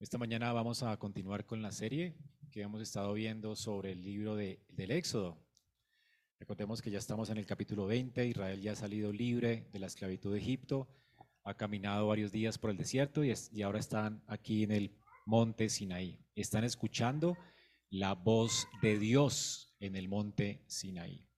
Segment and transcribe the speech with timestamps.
[0.00, 2.14] Esta mañana vamos a continuar con la serie
[2.50, 5.36] que hemos estado viendo sobre el libro de, del Éxodo.
[6.38, 9.88] Recordemos que ya estamos en el capítulo 20, Israel ya ha salido libre de la
[9.88, 10.88] esclavitud de Egipto,
[11.44, 15.68] ha caminado varios días por el desierto y, y ahora están aquí en el monte
[15.68, 16.18] Sinaí.
[16.34, 17.36] Están escuchando
[17.90, 21.28] la voz de Dios en el monte Sinaí.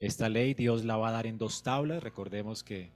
[0.00, 2.90] Esta ley Dios la va a dar en dos tablas, recordemos que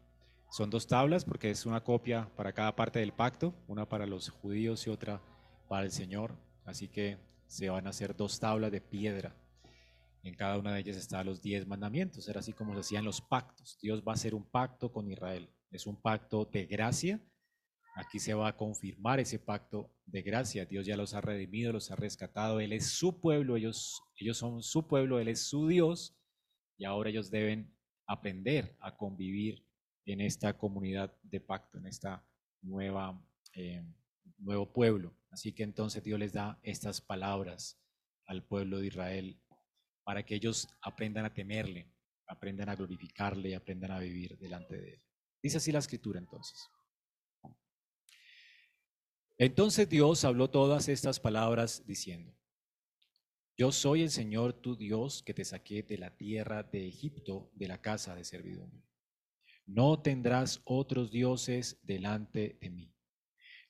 [0.50, 4.30] son dos tablas porque es una copia para cada parte del pacto, una para los
[4.30, 5.22] judíos y otra
[5.68, 6.34] para el Señor.
[6.64, 9.36] Así que se van a hacer dos tablas de piedra.
[10.24, 12.28] En cada una de ellas están los diez mandamientos.
[12.28, 13.78] Era así como se hacían los pactos.
[13.80, 15.48] Dios va a hacer un pacto con Israel.
[15.70, 17.20] Es un pacto de gracia.
[17.94, 20.64] Aquí se va a confirmar ese pacto de gracia.
[20.64, 22.58] Dios ya los ha redimido, los ha rescatado.
[22.58, 26.16] Él es su pueblo, ellos, ellos son su pueblo, Él es su Dios.
[26.76, 27.72] Y ahora ellos deben
[28.06, 29.69] aprender a convivir
[30.06, 32.24] en esta comunidad de pacto, en esta
[32.62, 33.20] nueva,
[33.54, 33.84] eh,
[34.38, 35.14] nuevo pueblo.
[35.30, 37.80] Así que entonces Dios les da estas palabras
[38.26, 39.40] al pueblo de Israel
[40.04, 41.92] para que ellos aprendan a temerle,
[42.26, 45.02] aprendan a glorificarle y aprendan a vivir delante de él.
[45.42, 46.68] Dice así la escritura entonces.
[49.38, 52.36] Entonces Dios habló todas estas palabras diciendo,
[53.56, 57.68] Yo soy el Señor tu Dios que te saqué de la tierra de Egipto, de
[57.68, 58.89] la casa de servidumbre.
[59.72, 62.92] No tendrás otros dioses delante de mí.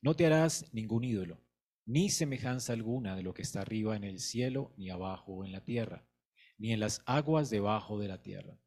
[0.01, 1.45] No te harás ningún ídolo,
[1.85, 5.63] ni semejanza alguna de lo que está arriba en el cielo, ni abajo en la
[5.63, 6.09] tierra,
[6.57, 8.59] ni en las aguas debajo de la tierra.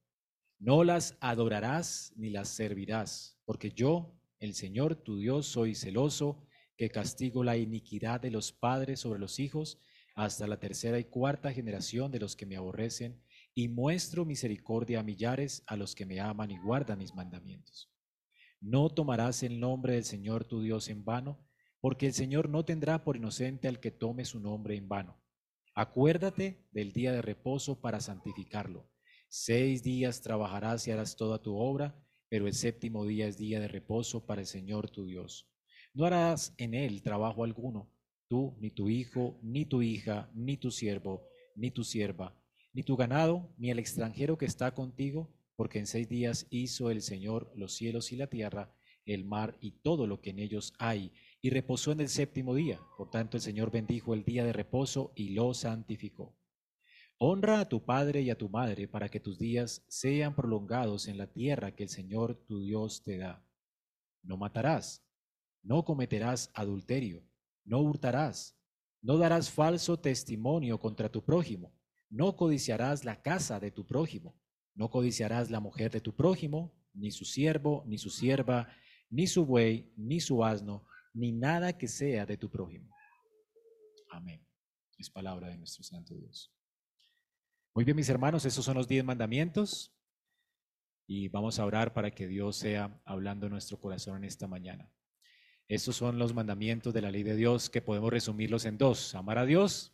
[0.59, 6.45] No las adorarás ni las servirás, porque yo, el Señor tu Dios, soy celoso,
[6.77, 9.79] que castigo la iniquidad de los padres sobre los hijos
[10.13, 13.23] hasta la tercera y cuarta generación de los que me aborrecen
[13.55, 17.91] y muestro misericordia a millares a los que me aman y guardan mis mandamientos.
[18.59, 21.45] No tomarás el nombre del Señor tu Dios en vano,
[21.79, 25.21] porque el Señor no tendrá por inocente al que tome su nombre en vano.
[25.75, 28.89] Acuérdate del día de reposo para santificarlo.
[29.27, 33.67] Seis días trabajarás y harás toda tu obra, pero el séptimo día es día de
[33.67, 35.51] reposo para el Señor tu Dios.
[35.93, 37.91] No harás en él trabajo alguno,
[38.27, 42.42] tú, ni tu hijo, ni tu hija, ni tu siervo, ni tu sierva
[42.73, 47.01] ni tu ganado, ni el extranjero que está contigo, porque en seis días hizo el
[47.01, 48.73] Señor los cielos y la tierra,
[49.05, 52.79] el mar y todo lo que en ellos hay, y reposó en el séptimo día.
[52.97, 56.35] Por tanto, el Señor bendijo el día de reposo y lo santificó.
[57.19, 61.17] Honra a tu padre y a tu madre para que tus días sean prolongados en
[61.17, 63.45] la tierra que el Señor tu Dios te da.
[64.23, 65.05] No matarás,
[65.61, 67.23] no cometerás adulterio,
[67.65, 68.57] no hurtarás,
[69.01, 71.71] no darás falso testimonio contra tu prójimo
[72.13, 74.39] no codiciarás la casa de tu prójimo,
[74.75, 78.69] no codiciarás la mujer de tu prójimo, ni su siervo, ni su sierva,
[79.09, 82.95] ni su buey, ni su asno, ni nada que sea de tu prójimo.
[84.11, 84.45] Amén.
[84.95, 86.53] Es palabra de nuestro Santo Dios.
[87.73, 89.91] Muy bien, mis hermanos, esos son los diez mandamientos.
[91.07, 94.87] Y vamos a orar para que Dios sea hablando en nuestro corazón en esta mañana.
[95.67, 99.15] Estos son los mandamientos de la ley de Dios que podemos resumirlos en dos.
[99.15, 99.92] Amar a Dios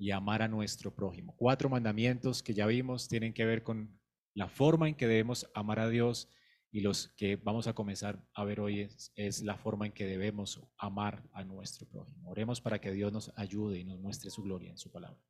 [0.00, 1.36] y amar a nuestro prójimo.
[1.36, 4.00] Cuatro mandamientos que ya vimos tienen que ver con
[4.32, 6.30] la forma en que debemos amar a Dios
[6.72, 10.58] y los que vamos a comenzar a ver hoy es, la forma en que debemos
[10.78, 12.30] amar a nuestro prójimo.
[12.30, 15.20] Oremos para que Dios nos ayude y nos muestre su gloria en su palabra.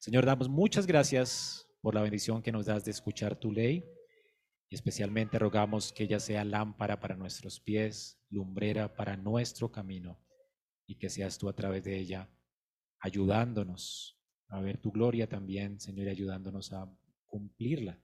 [0.00, 3.86] Señor, damos muchas gracias por la bendición que nos das de escuchar tu ley
[4.68, 10.20] y especialmente rogamos que ella sea lámpara para nuestros pies, lumbrera para nuestro camino
[10.86, 12.28] y que seas tú a través de ella
[13.00, 16.90] ayudándonos a ver tu gloria también, Señor, y ayudándonos a
[17.26, 18.02] cumplirla.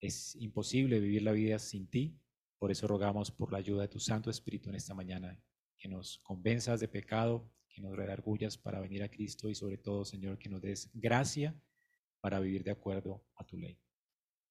[0.00, 2.18] Es imposible vivir la vida sin ti,
[2.58, 5.38] por eso rogamos por la ayuda de tu Santo Espíritu en esta mañana,
[5.78, 10.04] que nos convenzas de pecado, que nos redargullas para venir a Cristo y sobre todo,
[10.04, 11.60] Señor, que nos des gracia
[12.20, 13.78] para vivir de acuerdo a tu ley.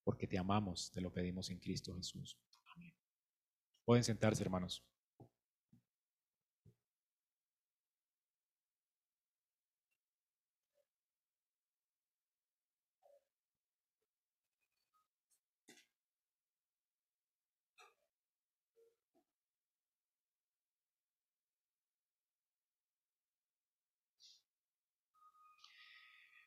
[0.03, 2.37] Porque te amamos, te lo pedimos en Cristo Jesús.
[2.75, 2.93] Amén.
[3.85, 4.85] Pueden sentarse, hermanos.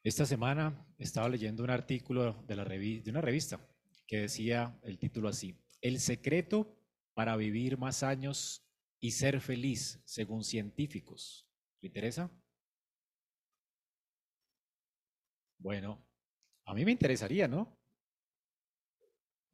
[0.07, 3.59] Esta semana estaba leyendo un artículo de, la de una revista
[4.07, 6.79] que decía el título así, El secreto
[7.13, 8.65] para vivir más años
[9.01, 11.49] y ser feliz según científicos.
[11.81, 12.31] ¿Le interesa?
[15.59, 16.07] Bueno,
[16.67, 17.77] a mí me interesaría, ¿no?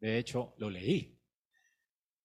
[0.01, 1.19] De hecho, lo leí.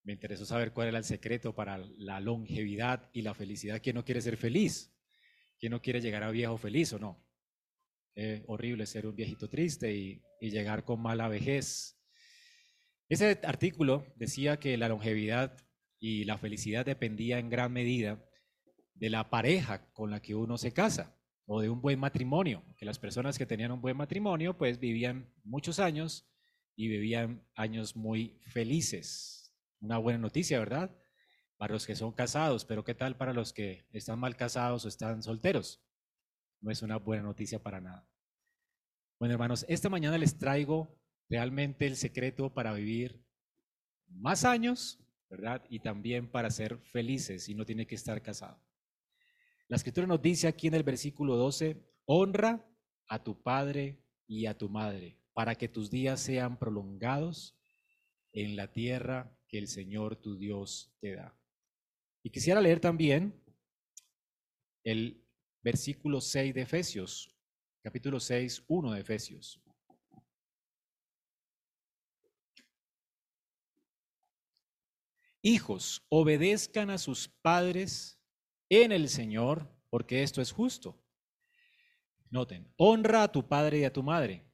[0.03, 3.81] Me interesó saber cuál era el secreto para la longevidad y la felicidad.
[3.81, 4.93] ¿Quién no quiere ser feliz?
[5.57, 7.26] ¿Quién no quiere llegar a viejo feliz o no?
[8.17, 12.01] Es horrible ser un viejito triste y, y llegar con mala vejez.
[13.09, 15.55] Ese artículo decía que la longevidad
[15.99, 18.27] y la felicidad dependía en gran medida
[18.95, 21.15] de la pareja con la que uno se casa
[21.45, 25.31] o de un buen matrimonio, que las personas que tenían un buen matrimonio pues vivían
[25.43, 26.27] muchos años
[26.75, 29.55] y vivían años muy felices.
[29.79, 30.89] Una buena noticia, ¿verdad?
[31.57, 34.87] Para los que son casados, pero ¿qué tal para los que están mal casados o
[34.87, 35.86] están solteros?
[36.61, 38.07] No es una buena noticia para nada.
[39.19, 40.99] Bueno, hermanos, esta mañana les traigo
[41.29, 43.23] realmente el secreto para vivir
[44.07, 44.99] más años,
[45.29, 45.63] ¿verdad?
[45.69, 48.61] Y también para ser felices y no tiene que estar casado.
[49.67, 52.65] La escritura nos dice aquí en el versículo 12, honra
[53.07, 57.59] a tu padre y a tu madre para que tus días sean prolongados
[58.33, 61.37] en la tierra que el Señor tu Dios te da.
[62.23, 63.43] Y quisiera leer también
[64.83, 65.26] el
[65.67, 67.29] versículo 6 de Efesios,
[67.83, 69.61] capítulo 6, 1 de Efesios.
[75.41, 78.17] Hijos, obedezcan a sus padres
[78.69, 81.03] en el Señor, porque esto es justo.
[82.29, 84.49] Noten, honra a tu padre y a tu madre,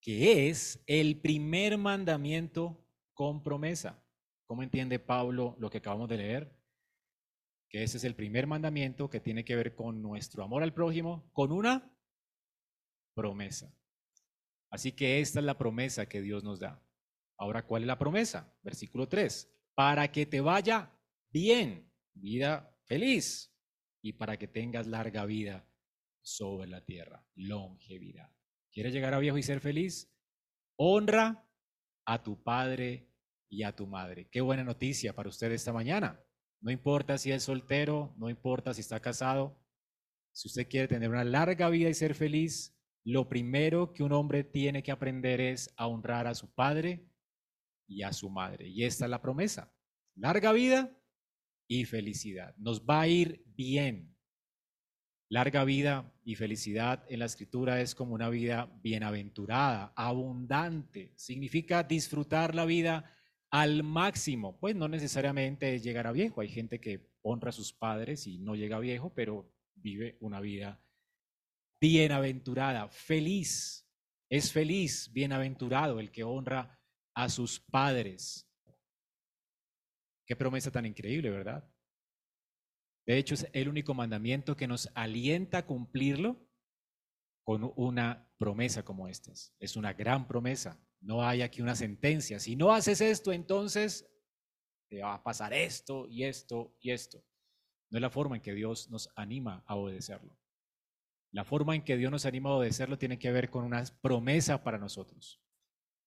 [0.00, 4.00] que es el primer mandamiento con promesa.
[4.46, 6.63] ¿Cómo entiende Pablo lo que acabamos de leer?
[7.74, 11.28] Que ese es el primer mandamiento que tiene que ver con nuestro amor al prójimo,
[11.32, 11.92] con una
[13.16, 13.76] promesa.
[14.70, 16.80] Así que esta es la promesa que Dios nos da.
[17.36, 18.56] Ahora, ¿cuál es la promesa?
[18.62, 19.52] Versículo 3.
[19.74, 20.96] Para que te vaya
[21.32, 23.52] bien, vida feliz
[24.00, 25.68] y para que tengas larga vida
[26.22, 28.30] sobre la tierra, longevidad.
[28.70, 30.14] ¿Quieres llegar a viejo y ser feliz?
[30.76, 31.44] Honra
[32.04, 33.10] a tu padre
[33.48, 34.28] y a tu madre.
[34.30, 36.24] Qué buena noticia para usted esta mañana.
[36.64, 39.54] No importa si es soltero, no importa si está casado.
[40.32, 42.74] Si usted quiere tener una larga vida y ser feliz,
[43.04, 47.06] lo primero que un hombre tiene que aprender es a honrar a su padre
[47.86, 48.66] y a su madre.
[48.66, 49.74] Y esta es la promesa.
[50.14, 50.98] Larga vida
[51.68, 52.56] y felicidad.
[52.56, 54.16] Nos va a ir bien.
[55.28, 61.12] Larga vida y felicidad en la escritura es como una vida bienaventurada, abundante.
[61.16, 63.04] Significa disfrutar la vida
[63.54, 64.58] al máximo.
[64.58, 66.40] Pues no necesariamente es llegar a viejo.
[66.40, 70.40] Hay gente que honra a sus padres y no llega a viejo, pero vive una
[70.40, 70.84] vida
[71.80, 73.88] bienaventurada, feliz.
[74.28, 76.80] Es feliz, bienaventurado el que honra
[77.14, 78.50] a sus padres.
[80.26, 81.70] Qué promesa tan increíble, ¿verdad?
[83.06, 86.44] De hecho, es el único mandamiento que nos alienta a cumplirlo
[87.44, 89.32] con una promesa como esta.
[89.60, 90.84] Es una gran promesa.
[91.04, 92.38] No hay aquí una sentencia.
[92.40, 94.06] Si no haces esto, entonces
[94.88, 97.24] te va a pasar esto y esto y esto.
[97.90, 100.36] No es la forma en que Dios nos anima a obedecerlo.
[101.30, 104.62] La forma en que Dios nos anima a obedecerlo tiene que ver con una promesa
[104.64, 105.44] para nosotros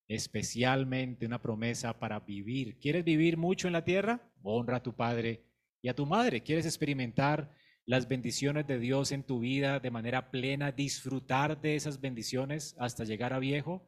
[0.07, 2.77] especialmente una promesa para vivir.
[2.79, 4.31] ¿Quieres vivir mucho en la tierra?
[4.41, 5.44] Honra a tu padre
[5.81, 6.44] y a tu madre.
[6.44, 7.51] ¿Quieres experimentar
[7.85, 13.03] las bendiciones de Dios en tu vida de manera plena, disfrutar de esas bendiciones hasta
[13.03, 13.85] llegar a viejo?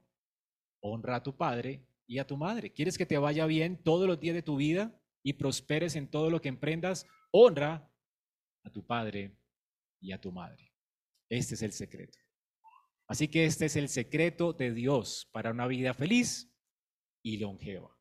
[0.82, 2.72] Honra a tu padre y a tu madre.
[2.72, 6.30] ¿Quieres que te vaya bien todos los días de tu vida y prosperes en todo
[6.30, 7.06] lo que emprendas?
[7.32, 7.92] Honra
[8.64, 9.38] a tu padre
[10.00, 10.74] y a tu madre.
[11.30, 12.18] Este es el secreto.
[13.08, 16.54] Así que este es el secreto de Dios para una vida feliz
[17.24, 17.96] y longeva.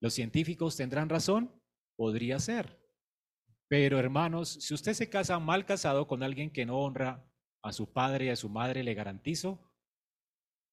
[0.00, 1.58] ¿Los científicos tendrán razón?
[1.96, 2.78] Podría ser.
[3.68, 7.26] Pero hermanos, si usted se casa mal casado con alguien que no honra
[7.62, 9.71] a su padre y a su madre, le garantizo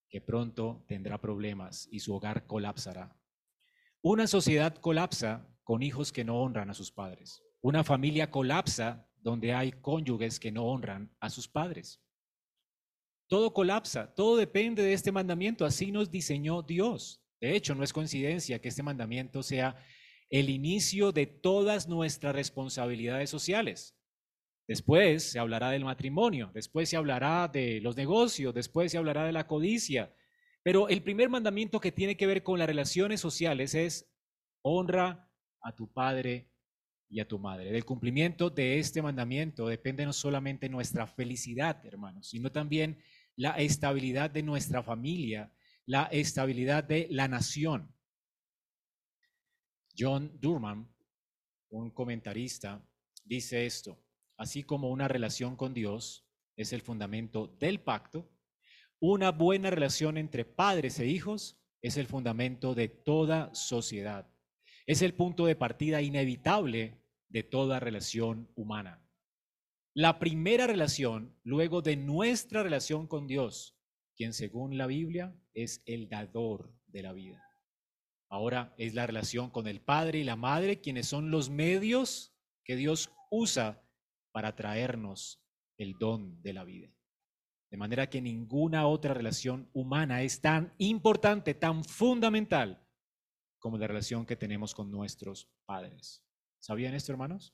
[0.10, 3.16] que pronto tendrá problemas y su hogar colapsará.
[4.02, 7.44] Una sociedad colapsa con hijos que no honran a sus padres.
[7.62, 12.02] Una familia colapsa donde hay cónyuges que no honran a sus padres.
[13.28, 17.22] Todo colapsa, todo depende de este mandamiento, así nos diseñó Dios.
[17.40, 19.78] De hecho, no es coincidencia que este mandamiento sea
[20.30, 23.99] el inicio de todas nuestras responsabilidades sociales.
[24.70, 29.32] Después se hablará del matrimonio, después se hablará de los negocios, después se hablará de
[29.32, 30.14] la codicia.
[30.62, 34.14] Pero el primer mandamiento que tiene que ver con las relaciones sociales es
[34.62, 35.28] honra
[35.64, 36.52] a tu padre
[37.10, 37.72] y a tu madre.
[37.72, 43.02] Del cumplimiento de este mandamiento depende no solamente nuestra felicidad, hermanos, sino también
[43.36, 45.52] la estabilidad de nuestra familia,
[45.88, 47.92] la estabilidad de la nación.
[49.98, 50.94] John Durman,
[51.70, 52.88] un comentarista,
[53.26, 54.00] dice esto,
[54.40, 58.32] así como una relación con Dios es el fundamento del pacto,
[59.00, 64.28] una buena relación entre padres e hijos es el fundamento de toda sociedad.
[64.88, 69.06] es el punto de partida inevitable de toda relación humana.
[69.94, 73.78] La primera relación, luego de nuestra relación con Dios,
[74.16, 77.44] quien según la Biblia es el dador de la vida.
[78.30, 82.76] Ahora es la relación con el Padre y la Madre, quienes son los medios que
[82.76, 83.84] Dios usa
[84.40, 85.44] para traernos
[85.78, 86.90] el don de la vida.
[87.70, 92.88] De manera que ninguna otra relación humana es tan importante, tan fundamental
[93.58, 96.24] como la relación que tenemos con nuestros padres.
[96.58, 97.54] ¿Sabían esto, hermanos?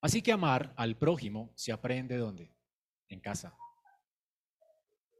[0.00, 2.54] Así que amar al prójimo se aprende ¿dónde?
[3.08, 3.56] En casa.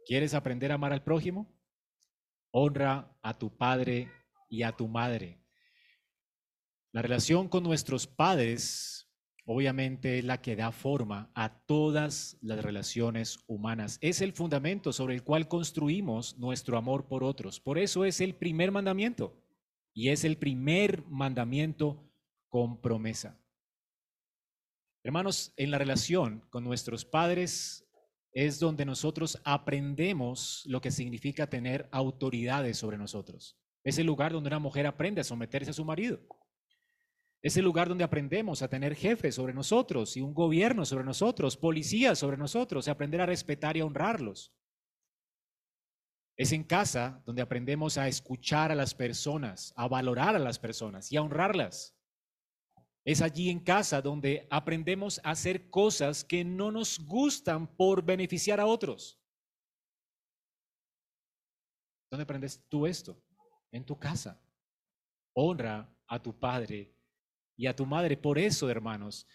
[0.07, 1.53] ¿Quieres aprender a amar al prójimo?
[2.53, 4.13] Honra a tu padre
[4.49, 5.45] y a tu madre.
[6.93, 8.98] La relación con nuestros padres
[9.51, 13.97] obviamente la que da forma a todas las relaciones humanas.
[14.03, 17.59] Es el fundamento sobre el cual construimos nuestro amor por otros.
[17.59, 19.43] Por eso es el primer mandamiento
[19.95, 22.13] y es el primer mandamiento
[22.51, 23.41] con promesa.
[25.03, 27.87] Hermanos, en la relación con nuestros padres
[28.33, 33.57] es donde nosotros aprendemos lo que significa tener autoridades sobre nosotros.
[33.83, 36.21] Es el lugar donde una mujer aprende a someterse a su marido.
[37.41, 41.57] Es el lugar donde aprendemos a tener jefes sobre nosotros y un gobierno sobre nosotros,
[41.57, 44.53] policías sobre nosotros, y aprender a respetar y a honrarlos.
[46.37, 51.11] Es en casa donde aprendemos a escuchar a las personas, a valorar a las personas
[51.13, 51.97] y a honrarlas.
[53.05, 58.61] Es allí en casa donde aprendemos a hacer cosas que no nos gustan por beneficiar
[58.61, 59.19] a otros.
[62.11, 63.21] ¿Dónde aprendes tú esto?
[63.71, 64.41] En tu casa.
[65.35, 66.98] Honra a tu padre
[67.59, 68.17] y a tu madre.
[68.17, 69.27] Por eso, hermanos,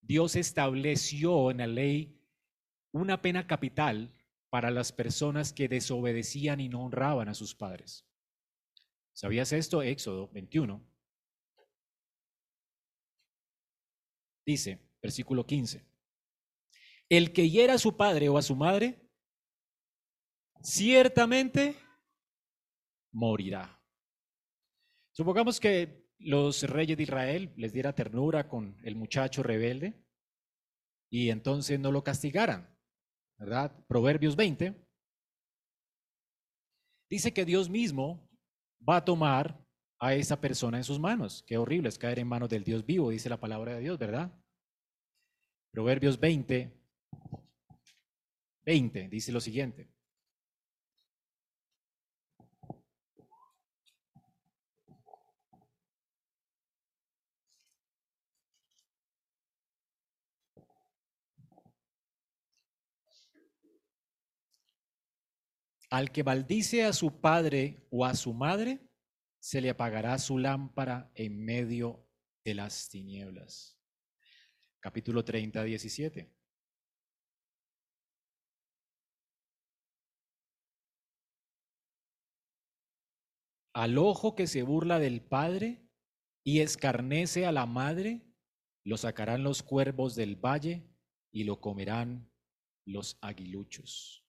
[0.00, 2.18] Dios estableció en la ley
[2.90, 4.12] una pena capital
[4.48, 8.04] para las personas que desobedecían y no honraban a sus padres.
[9.12, 9.82] ¿Sabías esto?
[9.82, 10.84] Éxodo 21.
[14.46, 15.84] Dice, versículo 15,
[17.10, 19.06] el que hiera a su padre o a su madre,
[20.62, 21.76] ciertamente
[23.12, 23.80] morirá.
[25.12, 29.94] Supongamos que los reyes de Israel les diera ternura con el muchacho rebelde
[31.10, 32.68] y entonces no lo castigaran,
[33.38, 33.72] ¿verdad?
[33.88, 34.74] Proverbios 20
[37.10, 38.28] dice que Dios mismo
[38.88, 39.66] va a tomar
[39.98, 41.42] a esa persona en sus manos.
[41.46, 44.32] Qué horrible es caer en manos del Dios vivo, dice la palabra de Dios, ¿verdad?
[45.72, 46.72] Proverbios 20,
[48.64, 49.90] 20 dice lo siguiente.
[65.90, 68.78] Al que maldice a su padre o a su madre,
[69.40, 72.06] se le apagará su lámpara en medio
[72.44, 73.76] de las tinieblas.
[74.78, 76.32] Capítulo 30, 17.
[83.74, 85.88] Al ojo que se burla del padre
[86.44, 88.26] y escarnece a la madre,
[88.84, 90.88] lo sacarán los cuervos del valle
[91.32, 92.30] y lo comerán
[92.84, 94.19] los aguiluchos.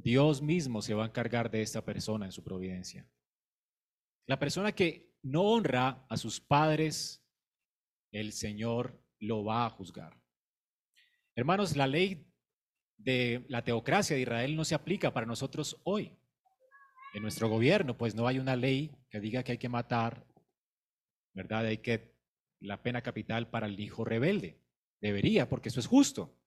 [0.00, 3.04] Dios mismo se va a encargar de esta persona en su providencia.
[4.26, 7.26] La persona que no honra a sus padres,
[8.12, 10.22] el Señor lo va a juzgar.
[11.34, 12.30] Hermanos, la ley
[12.96, 16.16] de la teocracia de Israel no se aplica para nosotros hoy.
[17.14, 20.24] En nuestro gobierno, pues no hay una ley que diga que hay que matar,
[21.34, 21.66] ¿verdad?
[21.66, 22.14] Hay que
[22.60, 24.62] la pena capital para el hijo rebelde.
[25.00, 26.37] Debería, porque eso es justo.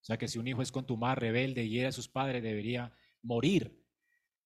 [0.00, 2.94] O sea que si un hijo es contumar, rebelde y era a sus padres, debería
[3.22, 3.84] morir.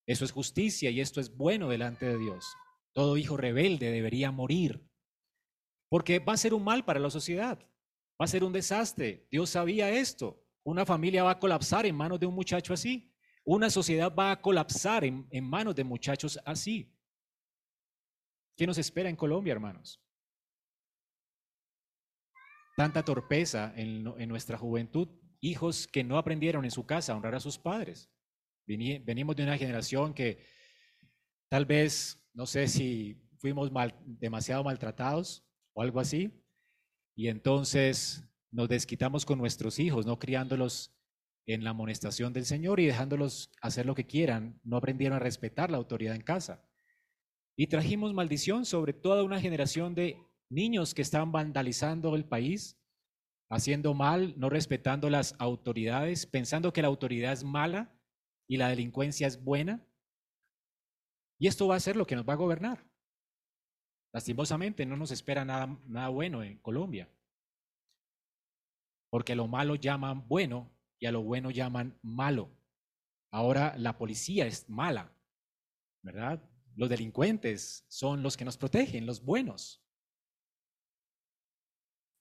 [0.05, 2.45] Eso es justicia y esto es bueno delante de Dios.
[2.93, 4.87] Todo hijo rebelde debería morir.
[5.89, 7.59] Porque va a ser un mal para la sociedad.
[8.21, 9.27] Va a ser un desastre.
[9.31, 10.43] Dios sabía esto.
[10.63, 13.13] Una familia va a colapsar en manos de un muchacho así.
[13.43, 16.91] Una sociedad va a colapsar en, manos de muchachos así.
[18.57, 20.01] ¿Qué nos espera en Colombia, hermanos?
[22.75, 25.07] Tanta torpeza en, en nuestra juventud
[25.41, 28.09] hijos que no aprendieron en su casa a honrar a sus padres.
[28.65, 30.43] Venimos de una generación que
[31.49, 36.31] tal vez, no sé si fuimos mal, demasiado maltratados o algo así,
[37.15, 40.91] y entonces nos desquitamos con nuestros hijos, no criándolos
[41.45, 45.69] en la amonestación del Señor y dejándolos hacer lo que quieran, no aprendieron a respetar
[45.69, 46.67] la autoridad en casa.
[47.55, 50.17] Y trajimos maldición sobre toda una generación de
[50.49, 52.77] niños que están vandalizando el país,
[53.49, 57.93] haciendo mal, no respetando las autoridades, pensando que la autoridad es mala
[58.47, 59.85] y la delincuencia es buena.
[61.37, 62.85] Y esto va a ser lo que nos va a gobernar.
[64.13, 67.09] Lastimosamente no nos espera nada, nada bueno en Colombia.
[69.09, 72.49] Porque lo malo llaman bueno y a lo bueno llaman malo.
[73.31, 75.13] Ahora la policía es mala,
[76.01, 76.41] ¿verdad?
[76.75, 79.84] Los delincuentes son los que nos protegen, los buenos.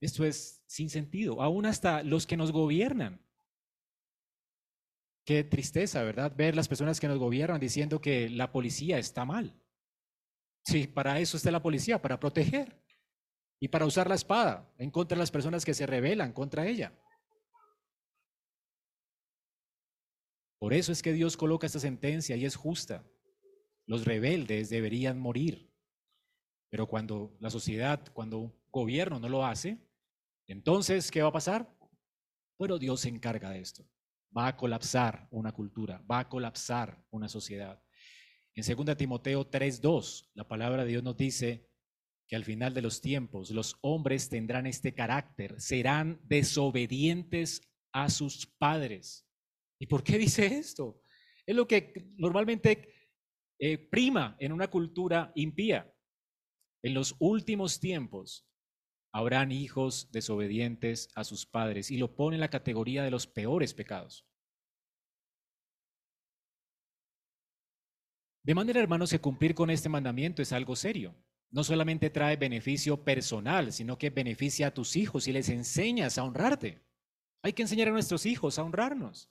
[0.00, 3.20] Esto es sin sentido, aún hasta los que nos gobiernan.
[5.24, 6.34] Qué tristeza, ¿verdad?
[6.36, 9.58] Ver las personas que nos gobiernan diciendo que la policía está mal.
[10.64, 12.82] Sí, para eso está la policía, para proteger
[13.60, 16.92] y para usar la espada en contra de las personas que se rebelan contra ella.
[20.58, 23.04] Por eso es que Dios coloca esta sentencia y es justa.
[23.86, 25.70] Los rebeldes deberían morir.
[26.70, 29.78] Pero cuando la sociedad, cuando gobierno no lo hace,
[30.48, 31.72] entonces, ¿qué va a pasar?
[32.58, 33.88] Bueno, Dios se encarga de esto.
[34.36, 37.80] Va a colapsar una cultura, va a colapsar una sociedad.
[38.54, 41.70] En 2 Timoteo 3:2, la palabra de Dios nos dice
[42.26, 47.62] que al final de los tiempos los hombres tendrán este carácter, serán desobedientes
[47.92, 49.24] a sus padres.
[49.78, 51.00] ¿Y por qué dice esto?
[51.46, 52.92] Es lo que normalmente
[53.58, 55.90] eh, prima en una cultura impía.
[56.82, 58.46] En los últimos tiempos
[59.14, 63.72] habrán hijos desobedientes a sus padres y lo pone en la categoría de los peores
[63.72, 64.26] pecados.
[68.42, 71.14] De manera, hermanos, que cumplir con este mandamiento es algo serio.
[71.52, 76.24] No solamente trae beneficio personal, sino que beneficia a tus hijos y les enseñas a
[76.24, 76.82] honrarte.
[77.42, 79.30] Hay que enseñar a nuestros hijos a honrarnos.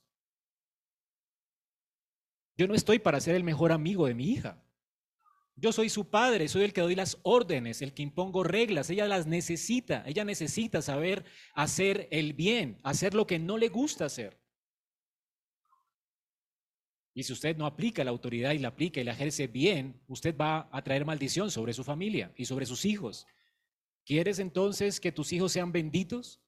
[2.56, 4.63] Yo no estoy para ser el mejor amigo de mi hija.
[5.56, 8.90] Yo soy su padre, soy el que doy las órdenes, el que impongo reglas.
[8.90, 14.06] Ella las necesita, ella necesita saber hacer el bien, hacer lo que no le gusta
[14.06, 14.40] hacer.
[17.14, 20.36] Y si usted no aplica la autoridad y la aplica y la ejerce bien, usted
[20.36, 23.24] va a traer maldición sobre su familia y sobre sus hijos.
[24.04, 26.40] ¿Quieres entonces que tus hijos sean benditos?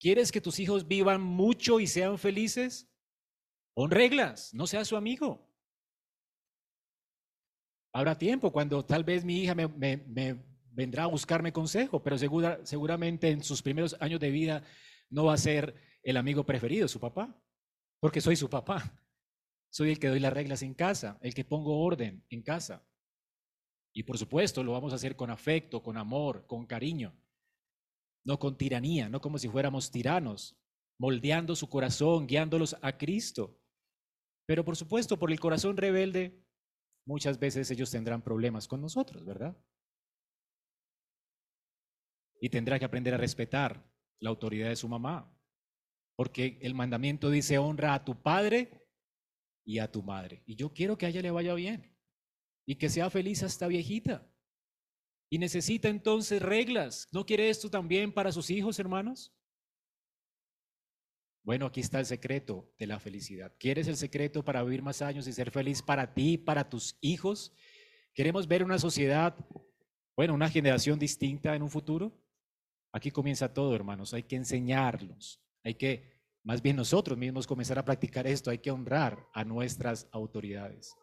[0.00, 2.88] ¿Quieres que tus hijos vivan mucho y sean felices?
[3.74, 5.51] Pon reglas, no sea su amigo.
[7.92, 9.66] Habrá tiempo cuando tal vez mi hija me,
[10.70, 14.64] vendrá a buscarme consejo, pero seguramente en sus primeros años de vida
[15.10, 17.38] no va a ser el amigo preferido, su papá,
[18.00, 18.98] porque soy su papá.
[19.70, 22.86] Soy el que doy las reglas en casa, el que pongo orden en casa.
[23.94, 27.14] Y por supuesto lo vamos a hacer con afecto, con amor, con cariño,
[28.24, 30.58] no con tiranía, no como si fuéramos tiranos,
[30.98, 33.58] moldeando su corazón, guiándolos a Cristo.
[34.46, 36.42] Pero por supuesto, por el corazón rebelde,
[37.04, 39.56] muchas veces ellos tendrán problemas con nosotros, ¿verdad?
[42.40, 43.84] Y tendrá que aprender a respetar
[44.18, 45.36] la autoridad de su mamá,
[46.16, 48.88] porque el mandamiento dice honra a tu padre
[49.64, 50.42] y a tu madre.
[50.46, 51.96] Y yo quiero que a ella le vaya bien
[52.66, 54.28] y que sea feliz hasta viejita.
[55.30, 57.08] Y necesita entonces reglas.
[57.10, 59.32] ¿No quiere esto también para sus hijos, hermanos?
[61.42, 63.52] Bueno, aquí está el secreto de la felicidad.
[63.58, 67.52] ¿Quieres el secreto para vivir más años y ser feliz para ti, para tus hijos?
[68.14, 69.36] ¿Queremos ver una sociedad,
[70.16, 72.16] bueno, una generación distinta en un futuro?
[72.92, 74.14] Aquí comienza todo, hermanos.
[74.14, 75.42] Hay que enseñarlos.
[75.64, 76.12] Hay que
[76.44, 80.96] más bien nosotros mismos comenzar a practicar esto, hay que honrar a nuestras autoridades.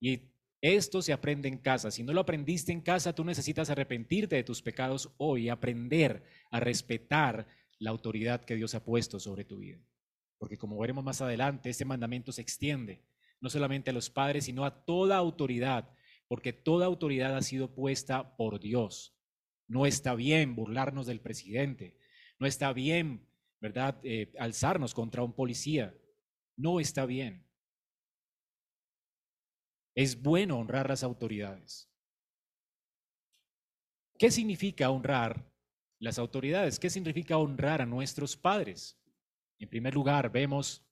[0.00, 1.90] Y esto se aprende en casa.
[1.90, 6.60] Si no lo aprendiste en casa, tú necesitas arrepentirte de tus pecados hoy aprender a
[6.60, 7.48] respetar
[7.82, 9.78] la autoridad que Dios ha puesto sobre tu vida.
[10.38, 13.04] Porque como veremos más adelante, este mandamiento se extiende
[13.40, 15.92] no solamente a los padres, sino a toda autoridad,
[16.28, 19.16] porque toda autoridad ha sido puesta por Dios.
[19.66, 21.98] No está bien burlarnos del presidente,
[22.38, 23.26] no está bien
[23.62, 24.00] ¿verdad?
[24.02, 25.96] Eh, alzarnos contra un policía.
[26.56, 27.46] No está bien.
[29.94, 31.88] Es bueno honrar las autoridades.
[34.18, 35.48] ¿Qué significa honrar
[36.02, 36.80] las autoridades?
[36.80, 39.00] ¿Qué significa honrar a nuestros padres?
[39.60, 40.84] En primer lugar, vemos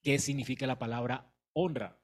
[0.00, 2.00] qué significa la palabra honra.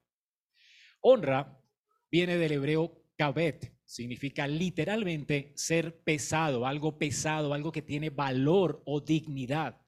[1.01, 1.63] Honra
[2.11, 9.01] viene del hebreo kabet, significa literalmente ser pesado, algo pesado, algo que tiene valor o
[9.01, 9.81] dignidad.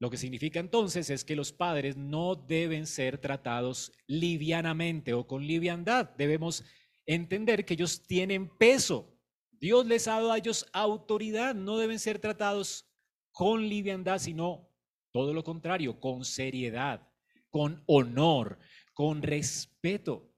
[0.00, 5.46] Lo que significa entonces es que los padres no deben ser tratados livianamente o con
[5.46, 6.10] liviandad.
[6.16, 6.64] Debemos
[7.06, 9.15] entender que ellos tienen peso.
[9.60, 11.54] Dios les ha dado a ellos autoridad.
[11.54, 12.90] No deben ser tratados
[13.32, 14.68] con liviandad, sino
[15.12, 17.08] todo lo contrario, con seriedad,
[17.50, 18.58] con honor,
[18.94, 20.32] con respeto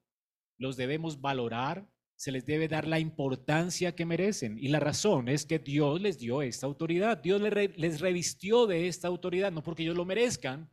[0.59, 4.59] los debemos valorar, se les debe dar la importancia que merecen.
[4.59, 9.07] Y la razón es que Dios les dio esta autoridad, Dios les, revistió de esta
[9.07, 10.69] autoridad, no porque ellos lo merezcan,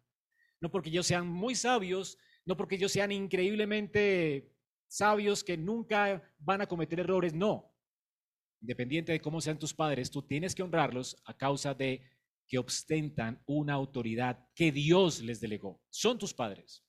[0.61, 4.53] no porque ellos sean muy sabios, no porque ellos sean increíblemente
[4.89, 7.73] sabios que nunca van a cometer errores, no.
[8.67, 12.03] Independiente de cómo sean tus padres, tú tienes que honrarlos a causa de
[12.49, 15.81] que ostentan una autoridad que Dios les delegó.
[15.89, 16.85] Son tus padres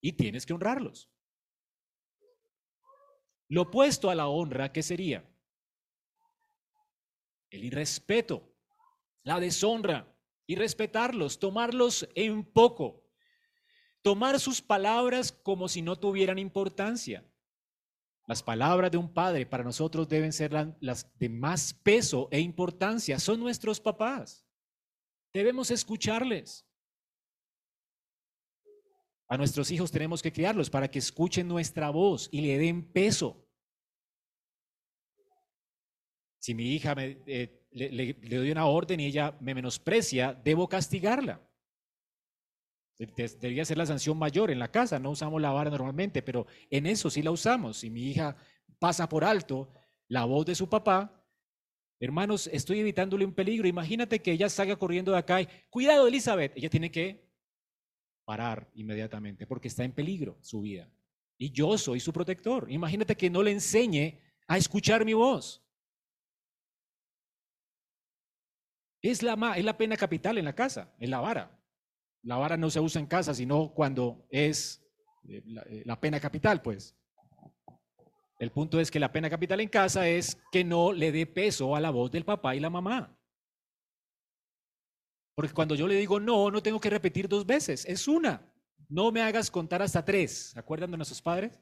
[0.00, 1.10] y tienes que honrarlos.
[3.48, 5.28] Lo opuesto a la honra, ¿qué sería?
[7.50, 8.54] El irrespeto,
[9.24, 10.08] la deshonra,
[10.46, 13.02] y respetarlos, tomarlos en poco,
[14.02, 17.28] tomar sus palabras como si no tuvieran importancia.
[18.26, 23.18] Las palabras de un padre para nosotros deben ser las de más peso e importancia.
[23.18, 24.46] Son nuestros papás.
[25.32, 26.66] Debemos escucharles.
[29.28, 33.48] A nuestros hijos tenemos que criarlos para que escuchen nuestra voz y le den peso.
[36.38, 41.40] Si mi hija me, eh, le, doy una orden y ella me menosprecia, debo castigarla.
[43.06, 46.86] Debería ser la sanción mayor en la casa, no usamos la vara normalmente, pero en
[46.86, 47.78] eso sí la usamos.
[47.78, 48.36] Si mi hija
[48.78, 49.72] pasa por alto
[50.08, 51.24] la voz de su papá,
[51.98, 53.66] hermanos, estoy evitándole un peligro.
[53.66, 57.28] Imagínate que ella salga corriendo de acá y, cuidado Elizabeth, ella tiene que
[58.24, 60.88] parar inmediatamente porque está en peligro su vida.
[61.38, 62.70] Y yo soy su protector.
[62.70, 65.60] Imagínate que no le enseñe a escuchar mi voz.
[69.00, 71.61] Es la, es la pena capital en la casa, en la vara.
[72.22, 74.82] La vara no se usa en casa, sino cuando es
[75.28, 76.96] eh, eh, la, pena capital, pues.
[78.38, 81.76] El punto es que la pena capital en casa es que no le dé peso
[81.76, 83.16] a la voz del papá y la mamá.
[85.34, 88.52] Porque cuando yo le digo no, no tengo que repetir dos veces, es una.
[88.88, 90.50] No me hagas contar hasta tres.
[90.50, 91.58] ¿Se acuerdan de nuestros padres?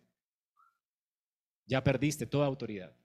[1.66, 2.96] Ya perdiste toda autoridad.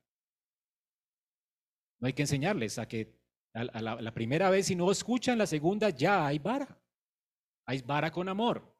[1.99, 3.19] No hay que enseñarles a que
[3.53, 6.77] a la, primera vez, si no escuchan, la segunda ya hay vara.
[7.65, 8.75] Hay vara con amor.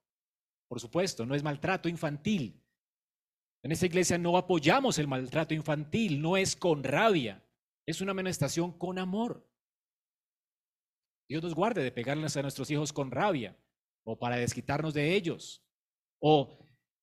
[0.67, 2.61] Por supuesto, no es maltrato infantil.
[3.63, 7.43] En esta iglesia no apoyamos el maltrato infantil, no es con rabia,
[7.85, 9.49] es una manifestación con amor.
[11.27, 13.57] Dios nos guarde de pegarles a nuestros hijos con rabia
[14.03, 15.63] o para desquitarnos de ellos
[16.19, 16.59] o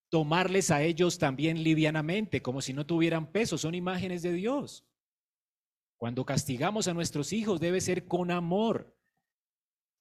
[0.08, 4.86] tomarles a ellos también livianamente como si no tuvieran peso, son imágenes de Dios.
[5.96, 8.96] Cuando castigamos a nuestros hijos debe ser con amor.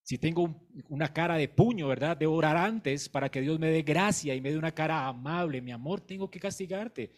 [0.03, 2.17] Si tengo una cara de puño, ¿verdad?
[2.17, 5.61] De orar antes para que Dios me dé gracia y me dé una cara amable.
[5.61, 7.13] Mi amor, tengo que castigarte.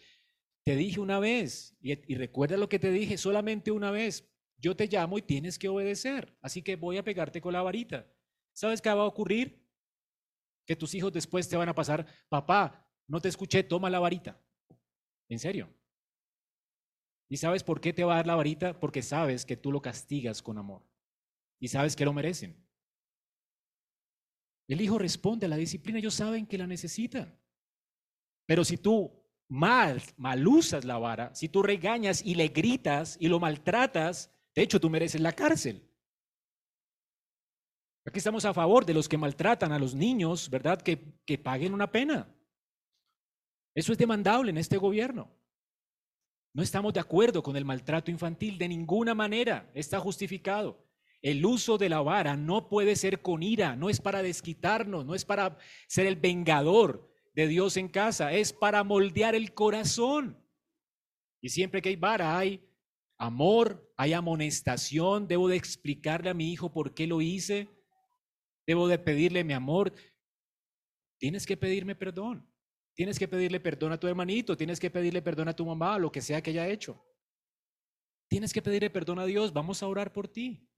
[0.64, 4.30] Te dije una vez y, y recuerda lo que te dije solamente una vez.
[4.58, 6.36] Yo te llamo y tienes que obedecer.
[6.40, 8.06] Así que voy a pegarte con la varita.
[8.52, 9.62] ¿Sabes qué va a ocurrir?
[10.66, 14.40] Que tus hijos después te van a pasar, papá, no te escuché, toma la varita.
[15.28, 15.68] En serio.
[17.28, 18.78] ¿Y sabes por qué te va a dar la varita?
[18.78, 20.82] Porque sabes que tú lo castigas con amor.
[21.58, 22.63] Y sabes que lo merecen.
[24.68, 27.38] El hijo responde a la disciplina, ellos saben que la necesitan.
[28.46, 29.12] Pero si tú
[29.48, 34.62] mal, mal usas la vara, si tú regañas y le gritas y lo maltratas, de
[34.62, 35.82] hecho tú mereces la cárcel.
[38.06, 40.80] Aquí estamos a favor de los que maltratan a los niños, ¿verdad?
[40.80, 42.28] Que, que paguen una pena.
[43.74, 45.30] Eso es demandable en este gobierno.
[46.52, 49.70] No estamos de acuerdo con el maltrato infantil de ninguna manera.
[49.74, 50.83] Está justificado.
[51.24, 55.14] El uso de la vara no puede ser con ira, no es para desquitarnos, no
[55.14, 55.56] es para
[55.88, 60.38] ser el vengador de Dios en casa, es para moldear el corazón.
[61.40, 62.62] Y siempre que hay vara hay
[63.16, 67.70] amor, hay amonestación, debo de explicarle a mi hijo por qué lo hice,
[68.66, 69.94] debo de pedirle mi amor.
[71.16, 72.46] Tienes que pedirme perdón.
[72.92, 76.12] Tienes que pedirle perdón a tu hermanito, tienes que pedirle perdón a tu mamá, lo
[76.12, 77.02] que sea que haya hecho.
[78.28, 80.68] Tienes que pedirle perdón a Dios, vamos a orar por ti.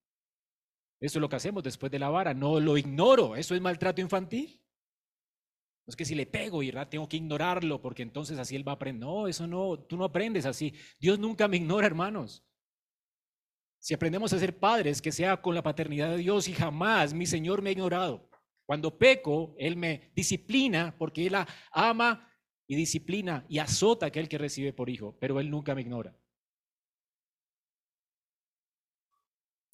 [1.00, 4.00] Eso es lo que hacemos después de la vara, no lo ignoro, eso es maltrato
[4.00, 4.62] infantil.
[5.86, 8.72] No es que si le pego y tengo que ignorarlo porque entonces así él va
[8.72, 9.06] a aprender.
[9.06, 10.74] No, eso no, tú no aprendes así.
[10.98, 12.44] Dios nunca me ignora, hermanos.
[13.78, 17.24] Si aprendemos a ser padres, que sea con la paternidad de Dios y jamás mi
[17.24, 18.28] Señor me ha ignorado.
[18.64, 21.36] Cuando peco, Él me disciplina porque Él
[21.70, 22.32] ama
[22.66, 26.16] y disciplina y azota a aquel que recibe por hijo, pero Él nunca me ignora.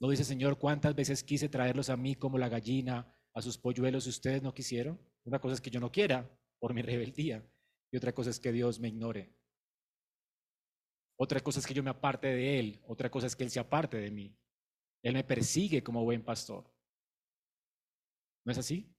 [0.02, 4.04] ¿No dice Señor cuántas veces quise traerlos a mí como la gallina a sus polluelos
[4.06, 5.00] y ustedes no quisieron?
[5.24, 7.48] Una cosa es que yo no quiera por mi rebeldía
[7.92, 9.32] y otra cosa es que Dios me ignore.
[11.16, 13.60] Otra cosa es que yo me aparte de Él, otra cosa es que Él se
[13.60, 14.36] aparte de mí.
[15.04, 16.68] Él me persigue como buen pastor.
[18.44, 18.92] ¿No es así?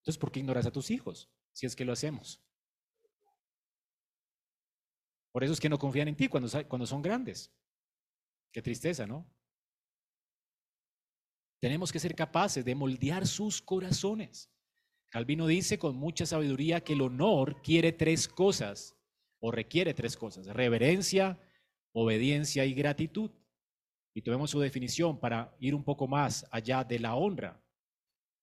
[0.00, 2.44] Entonces, ¿por qué ignoras a tus hijos si es que lo hacemos?
[5.30, 7.54] Por eso es que no confían en ti cuando, cuando son grandes.
[8.52, 9.32] Qué tristeza, ¿no?
[11.62, 14.50] Tenemos que ser capaces de moldear sus corazones.
[15.10, 18.96] Calvino dice con mucha sabiduría que el honor quiere tres cosas,
[19.38, 21.38] o requiere tres cosas, reverencia,
[21.92, 23.30] obediencia y gratitud.
[24.12, 27.64] Y tomemos su definición para ir un poco más allá de la honra.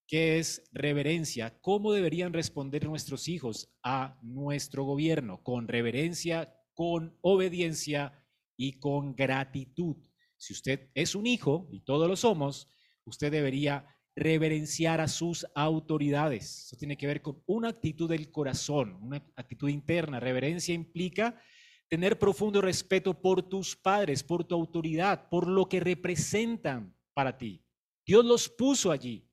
[0.08, 1.60] ¿Qué es reverencia?
[1.60, 5.44] ¿Cómo deberían responder nuestros hijos a nuestro gobierno?
[5.44, 9.98] Con reverencia, con obediencia y con gratitud.
[10.38, 12.70] Si usted es un hijo, y todos lo somos,
[13.10, 16.66] usted debería reverenciar a sus autoridades.
[16.66, 20.20] Eso tiene que ver con una actitud del corazón, una actitud interna.
[20.20, 21.40] Reverencia implica
[21.88, 27.64] tener profundo respeto por tus padres, por tu autoridad, por lo que representan para ti.
[28.06, 29.28] Dios los puso allí.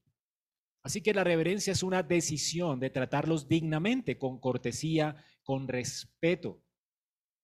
[0.82, 6.62] Así que la reverencia es una decisión de tratarlos dignamente, con cortesía, con respeto.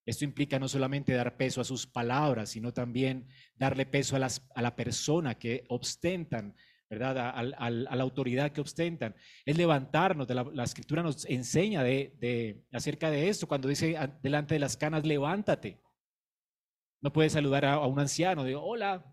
[0.04, 4.48] Esto implica no solamente dar peso a sus palabras, sino también darle peso a, las,
[4.54, 6.54] a la persona que ostentan
[6.92, 7.16] ¿verdad?
[7.56, 9.16] A, la autoridad que ostentan.
[9.46, 14.60] Es levantarnos, de la, escritura nos enseña de, acerca de esto, cuando dice delante de
[14.60, 15.80] las canas, levántate.
[17.00, 19.10] No puedes saludar a, un anciano, de hola.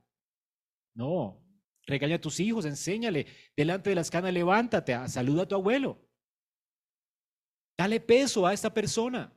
[0.93, 1.41] No,
[1.87, 6.05] regaña a tus hijos, enséñale, delante de las canas, levántate, saluda a tu abuelo.
[7.77, 9.33] Dale peso a esta persona.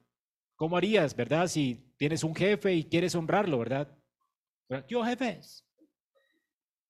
[0.62, 1.48] ¿Cómo harías, verdad?
[1.48, 3.98] Si tienes un jefe y quieres honrarlo, ¿verdad?
[4.86, 5.66] Yo, jefes,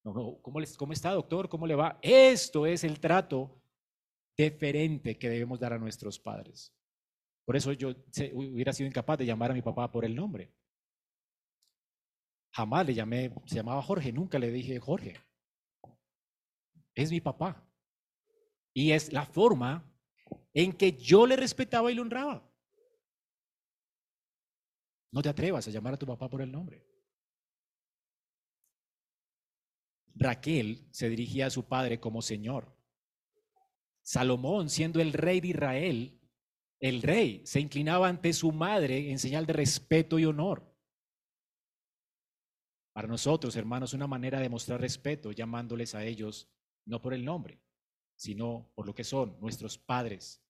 [0.03, 1.49] ¿Cómo, ¿Cómo está, doctor?
[1.49, 1.99] ¿Cómo le va?
[2.03, 3.63] Esto es el trato
[4.37, 6.71] deferente que debemos dar a nuestros padres.
[7.47, 7.95] Por eso yo
[8.35, 10.53] hubiera sido incapaz de llamar a mi papá por el nombre.
[12.51, 15.17] Jamás le llamé, se llamaba Jorge, nunca le dije Jorge.
[16.95, 17.67] Es mi papá.
[18.75, 19.91] Y es la forma
[20.53, 22.52] en que yo le respetaba y le honraba.
[25.13, 26.85] No te atrevas a llamar a tu papá por el nombre.
[30.15, 32.75] Raquel se dirigía a su padre como Señor.
[34.03, 36.21] Salomón, siendo el rey de Israel,
[36.81, 40.69] el rey se inclinaba ante su madre en señal de respeto y honor.
[42.93, 46.51] Para nosotros, hermanos, una manera de mostrar respeto llamándoles a ellos
[46.85, 47.63] no por el nombre,
[48.17, 50.43] sino por lo que son nuestros padres,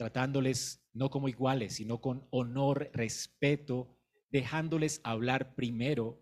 [0.00, 3.98] tratándoles no como iguales, sino con honor, respeto,
[4.30, 6.18] dejándoles hablar primero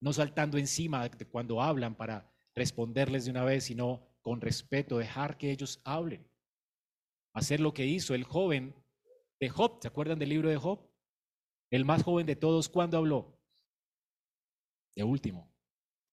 [0.00, 5.38] no saltando encima de cuando hablan para responderles de una vez, sino con respeto, dejar
[5.38, 6.28] que ellos hablen.
[7.32, 8.74] Hacer lo que hizo el joven
[9.38, 10.80] de Job, ¿se acuerdan del libro de Job?
[11.70, 13.40] El más joven de todos, ¿cuándo habló?
[14.96, 15.54] De último.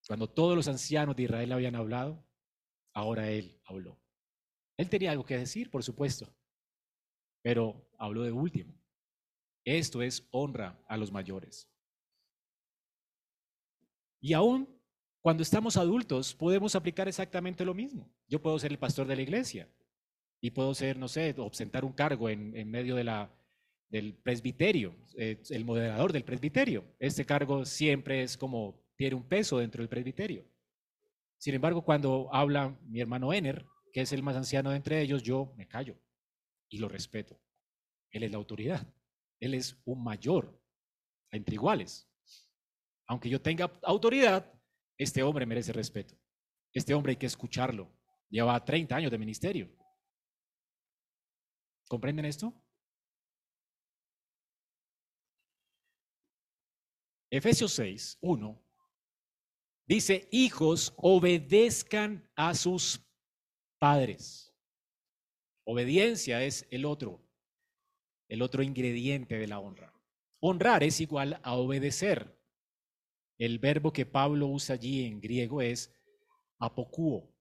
[0.08, 2.24] Cuando todos los ancianos de Israel habían hablado,
[2.94, 4.03] ahora él habló.
[4.78, 6.28] Él tenía algo que decir, por supuesto,
[7.42, 8.74] pero habló de último.
[9.64, 11.70] Esto es honra a los mayores.
[14.20, 14.68] Y aún
[15.24, 18.12] cuando estamos adultos podemos aplicar exactamente lo mismo.
[18.28, 19.70] Yo puedo ser el pastor de la iglesia
[20.42, 26.12] y puedo ser, no sé, ostentar un cargo en, medio del presbiterio, eh, el moderador
[26.12, 26.84] del presbiterio.
[27.00, 30.44] Este cargo siempre es como, tiene un peso dentro del presbiterio.
[31.38, 35.24] Sin embargo, cuando habla mi hermano Ener, que es el más anciano de entre ellos,
[35.24, 35.98] yo me callo
[36.68, 37.40] y lo respeto.
[38.12, 38.86] Él es la autoridad.
[39.40, 40.62] Él es un mayor
[41.32, 42.10] entre iguales
[43.08, 44.52] aunque yo tenga autoridad,
[44.98, 46.16] este hombre merece respeto.
[46.74, 47.92] Este hombre hay que escucharlo.
[48.30, 49.70] Lleva 30 años de ministerio.
[51.88, 52.54] ¿Comprenden esto?
[57.30, 58.64] Efesios 6, 1
[59.86, 63.00] dice, hijos, obedezcan a sus
[63.84, 64.56] padres.
[65.66, 67.22] Obediencia es el otro,
[68.30, 69.94] el otro ingrediente de la honra.
[70.40, 72.34] Honrar es igual a obedecer.
[73.38, 75.94] El verbo que Pablo usa allí en griego es
[76.60, 77.36] apocuo.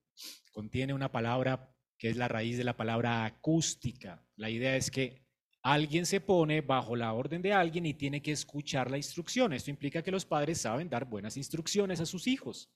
[0.51, 4.27] Contiene una palabra que es la raíz de la palabra acústica.
[4.35, 5.25] La idea es que
[5.61, 9.53] alguien se pone bajo la orden de alguien y tiene que escuchar la instrucción.
[9.53, 12.69] Esto implica que los padres saben dar buenas instrucciones a sus hijos.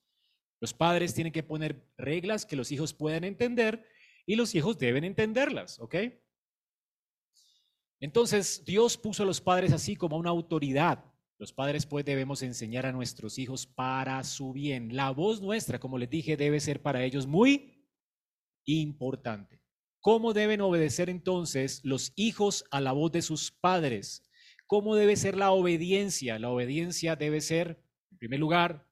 [0.60, 3.84] Los padres tienen que poner reglas que los hijos puedan entender
[4.26, 5.96] y los hijos deben entenderlas, ¿ok?
[8.00, 11.04] Entonces, Dios puso a los padres así como una autoridad
[11.38, 14.96] los padres pues debemos enseñar a nuestros hijos para su bien.
[14.96, 17.86] La voz nuestra, como les dije, debe ser para ellos muy
[18.64, 19.62] importante.
[20.00, 24.28] ¿Cómo deben obedecer entonces los hijos a la voz de sus padres?
[24.66, 26.40] ¿Cómo debe ser la obediencia?
[26.40, 28.88] La obediencia debe ser, en primer lugar,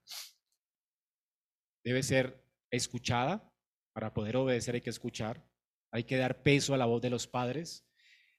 [1.86, 3.50] debe ser escuchada.
[3.94, 5.42] Para poder obedecer hay que escuchar.
[5.90, 7.88] Hay que dar peso a la voz de los padres.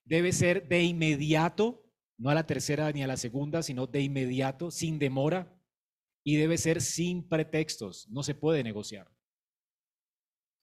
[0.04, 4.72] Debe ser de inmediato no a la tercera ni a la segunda, sino de inmediato,
[4.72, 5.56] sin demora,
[6.24, 9.10] y debe ser sin pretextos, no se puede negociar.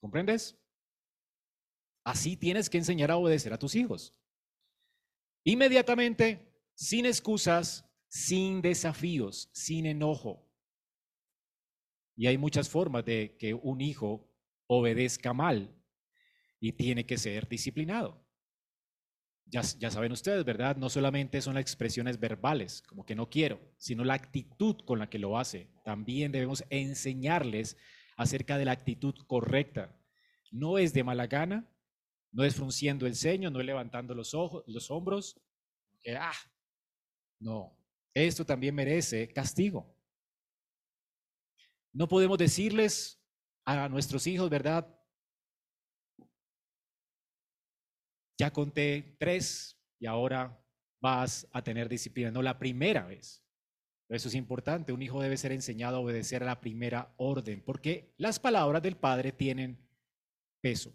[0.01, 0.61] ¿Comprendes?
[2.05, 4.15] Así tienes que enseñar a obedecer a tus hijos.
[5.45, 10.44] Inmediatamente, sin excusas, sin desafíos, sin enojo.
[12.17, 14.31] Y hay muchas formas de que un hijo
[14.67, 15.75] obedezca mal
[16.61, 18.25] y tiene que ser disciplinado.
[19.47, 20.77] Ya, saben ustedes, ¿verdad?
[20.77, 25.09] No solamente son las expresiones verbales, como que no quiero, sino la actitud con la
[25.09, 25.71] que lo hace.
[25.85, 27.77] También debemos enseñarles
[28.17, 29.95] acerca de la actitud correcta.
[30.51, 31.71] No es de mala gana,
[32.33, 35.41] no es frunciendo el ceño, no es levantando los ojos, los hombros.
[36.19, 36.33] Ah,
[37.39, 37.77] no,
[38.15, 39.94] esto también merece castigo.
[41.95, 43.23] No podemos decirles
[43.65, 44.87] a nuestros hijos, ¿verdad?
[48.39, 50.61] Ya conté tres y ahora
[51.01, 52.33] vas a tener disciplina.
[52.33, 53.45] No la primera vez.
[54.09, 54.93] Eso es importante.
[54.93, 58.97] Un hijo debe ser enseñado a obedecer a la primera orden, porque las palabras del
[58.97, 59.89] padre tienen
[60.61, 60.93] peso.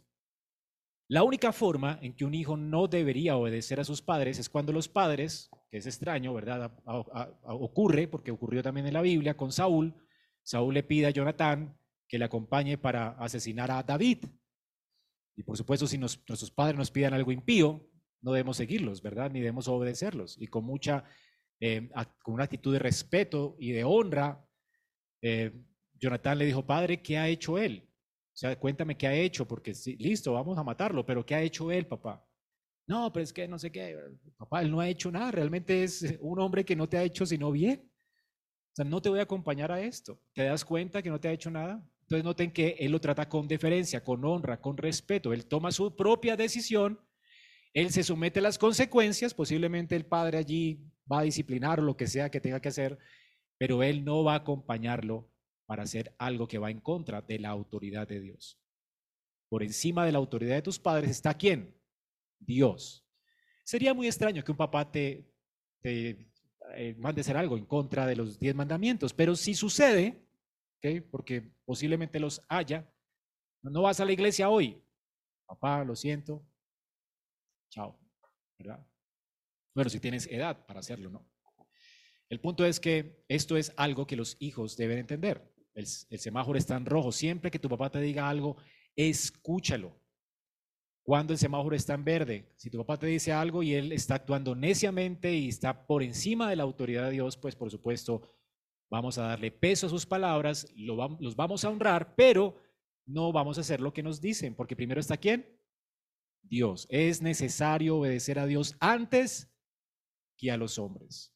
[1.08, 4.74] La única forma en que un hijo no debería obedecer a sus padres es cuando
[4.74, 6.72] los padres, que es extraño, ¿verdad?
[7.46, 9.96] ocurre, porque ocurrió también en la Biblia con Saúl.
[10.50, 14.26] Saúl le pide a Jonatán que le acompañe para asesinar a David.
[15.38, 17.88] Y por supuesto, si nuestros padres nos piden algo impío,
[18.22, 19.30] no debemos seguirlos, ¿verdad?
[19.30, 20.42] Ni debemos obedecerlos.
[20.42, 21.04] Y con mucha,
[21.60, 21.92] eh,
[22.24, 24.44] con una actitud de respeto y de honra,
[25.22, 25.52] eh,
[25.94, 27.88] Jonatán le dijo, padre, ¿qué ha hecho él?
[28.34, 31.44] O sea, cuéntame qué ha hecho, porque sí, listo, vamos a matarlo, pero ¿qué ha
[31.44, 32.28] hecho él, papá?
[32.88, 33.96] No, pero es que no sé qué,
[34.36, 37.24] papá, él no ha hecho nada, realmente es un hombre que no te ha hecho
[37.28, 37.89] sino bien.
[38.80, 40.22] Sea, no te voy a acompañar a esto.
[40.32, 41.86] ¿Te das cuenta que no te ha hecho nada?
[42.04, 45.34] Entonces noten que él lo trata con deferencia, con honra, con respeto.
[45.34, 46.98] Él toma su propia decisión,
[47.74, 52.08] él se somete a las consecuencias, posiblemente el padre allí va a disciplinar lo que
[52.08, 52.98] sea que tenga que hacer,
[53.58, 55.30] pero él no va a acompañarlo
[55.66, 58.62] para hacer algo que va en contra de la autoridad de Dios.
[59.50, 61.76] Por encima de la autoridad de tus padres está quién?
[62.40, 63.06] Dios.
[63.66, 65.34] Sería muy extraño que un papá te
[66.76, 70.26] eh, mande hacer algo en contra de los diez mandamientos, pero si sucede,
[71.12, 72.90] porque posiblemente los haya.
[73.62, 74.82] No vas a la iglesia hoy.
[75.46, 76.46] Papá, lo siento.
[77.70, 78.00] Chao.
[78.58, 78.86] ¿Verdad?
[79.74, 81.30] Bueno, si tienes edad para hacerlo, ¿no?
[82.30, 85.52] El punto es que esto es algo que los hijos deben entender.
[85.74, 87.12] El, el, semáforo está en rojo.
[87.12, 88.58] Siempre que tu papá te diga algo,
[88.96, 90.00] escúchalo.
[91.10, 94.14] Cuando el semáforo está en verde, si tu papá te dice algo y él está
[94.14, 98.22] actuando neciamente y está por encima de la autoridad de Dios, pues por supuesto
[98.92, 102.58] vamos a darle peso a sus palabras, los vamos a honrar, pero
[103.08, 105.60] no vamos a hacer lo que nos dicen, porque primero está quién?
[106.44, 106.86] Dios.
[106.92, 109.52] Es necesario obedecer a Dios antes
[110.38, 111.34] que a los hombres.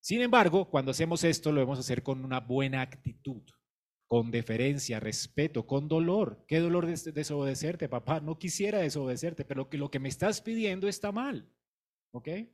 [0.00, 3.44] Sin embargo, cuando hacemos esto, lo debemos hacer con una buena actitud,
[4.14, 6.44] con deferencia, respeto, con dolor.
[6.46, 8.20] ¿Qué dolor de desobedecerte, papá?
[8.20, 11.52] No quisiera desobedecerte, pero que lo que me estás pidiendo está mal.
[12.12, 12.28] ¿Ok?
[12.28, 12.48] Es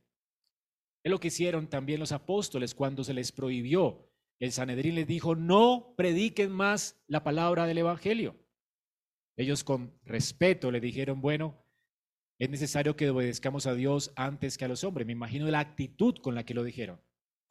[1.03, 4.11] lo que hicieron también los apóstoles cuando se les prohibió.
[4.39, 8.43] El Sanedrín les dijo, no prediquen más la palabra del Evangelio.
[9.37, 11.63] Ellos con respeto le dijeron, bueno,
[12.39, 15.05] es necesario que obedezcamos a Dios antes que a los hombres.
[15.05, 16.99] Me imagino la actitud con la que lo dijeron.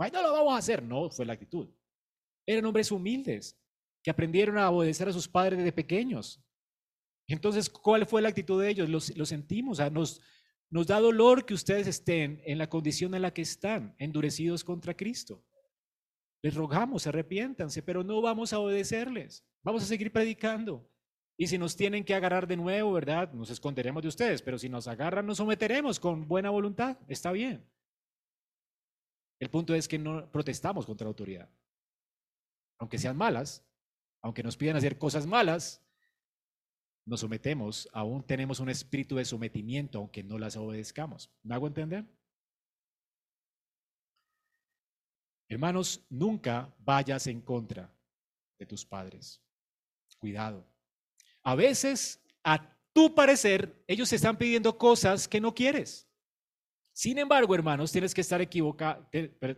[0.01, 0.83] Ay, no lo vamos a hacer.
[0.83, 1.69] No, fue la actitud.
[2.45, 3.57] Eran hombres humildes
[4.03, 6.43] que aprendieron a obedecer a sus padres desde pequeños.
[7.27, 8.89] Entonces, ¿cuál fue la actitud de ellos?
[8.89, 10.21] Lo, sentimos, o sea, nos,
[10.69, 14.97] nos da dolor que ustedes estén en la condición en la que están, endurecidos contra
[14.97, 15.45] Cristo.
[16.43, 19.45] Les rogamos, arrepiéntanse, pero no vamos a obedecerles.
[19.63, 20.91] Vamos a seguir predicando.
[21.37, 23.33] Y si nos tienen que agarrar de nuevo, ¿verdad?
[23.33, 26.99] Nos esconderemos de ustedes, pero si nos agarran, nos someteremos con buena voluntad.
[27.09, 27.67] Está bien.
[29.39, 31.49] El punto es que no protestamos contra la autoridad.
[32.79, 33.67] Aunque sean malas,
[34.23, 35.83] aunque nos pidan hacer cosas malas,
[37.07, 41.31] nos sometemos, aún tenemos un espíritu de sometimiento, aunque no las obedezcamos.
[41.43, 42.05] ¿Me hago entender?
[45.49, 47.93] Hermanos, nunca vayas en contra
[48.59, 49.43] de tus padres.
[50.19, 50.65] Cuidado.
[51.43, 56.07] A veces, a tu parecer, ellos te están pidiendo cosas que no quieres.
[56.93, 59.07] Sin embargo, hermanos, tienes que estar equivocados,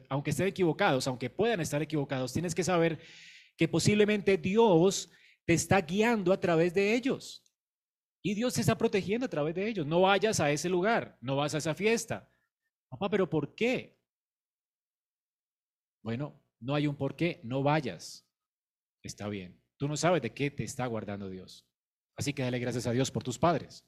[0.09, 3.01] aunque estén equivocados, aunque puedan estar equivocados, tienes que saber
[3.57, 5.11] que posiblemente Dios
[5.45, 7.45] te está guiando a través de ellos.
[8.25, 9.87] Y Dios te está protegiendo a través de ellos.
[9.87, 12.31] No vayas a ese lugar, no vas a esa fiesta.
[12.89, 13.99] Papá, pero ¿por qué?
[16.03, 18.29] Bueno, no hay un por qué, no vayas.
[19.03, 19.61] Está bien.
[19.77, 21.69] Tú no sabes de qué te está guardando Dios.
[22.17, 23.85] Así que dale gracias a Dios por tus padres.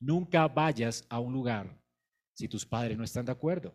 [0.00, 1.80] Nunca vayas a un lugar
[2.34, 3.74] si tus padres no están de acuerdo.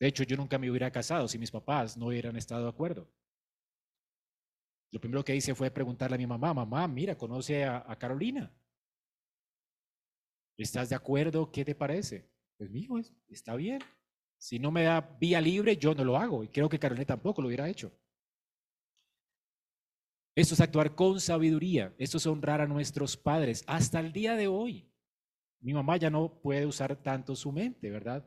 [0.00, 3.10] De hecho, yo nunca me hubiera casado si mis papás no hubieran estado de acuerdo.
[4.90, 8.50] Lo primero que hice fue preguntarle a mi mamá, mamá, mira, conoce a, Carolina.
[10.56, 11.50] ¿Estás de acuerdo?
[11.52, 12.30] ¿Qué te parece?
[12.56, 12.90] Pues mío,
[13.28, 13.80] está bien.
[14.38, 16.42] Si no me da vía libre, yo no lo hago.
[16.42, 17.92] Y creo que Carolina tampoco lo hubiera hecho.
[20.34, 21.94] Esto es actuar con sabiduría.
[21.98, 23.64] Esto es honrar a nuestros padres.
[23.66, 24.88] Hasta el día de hoy.
[25.60, 28.24] Mi mamá ya no puede usar tanto su mente, ¿verdad?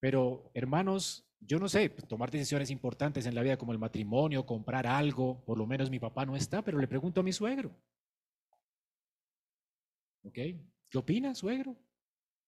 [0.00, 4.86] Pero, hermanos, yo no sé, tomar decisiones importantes en la vida como el matrimonio, comprar
[4.86, 7.70] algo, por lo menos mi papá no está, pero le pregunto a mi suegro.
[10.22, 10.38] ¿Ok?
[10.90, 11.76] ¿Qué opina, suegro?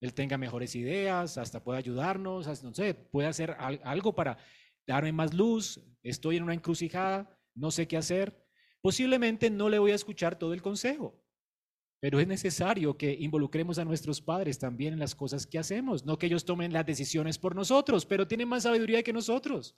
[0.01, 4.39] Él tenga mejores ideas, hasta puede ayudarnos, no sé, puede hacer algo para
[4.87, 8.47] darme más luz, estoy en una encrucijada, no sé qué hacer.
[8.81, 11.23] Posiblemente no le voy a escuchar todo el consejo,
[12.01, 16.19] pero es necesario que involucremos a nuestros padres también en las cosas que hacemos, no
[16.19, 19.77] que ellos tomen las decisiones por nosotros, pero tienen más sabiduría que nosotros.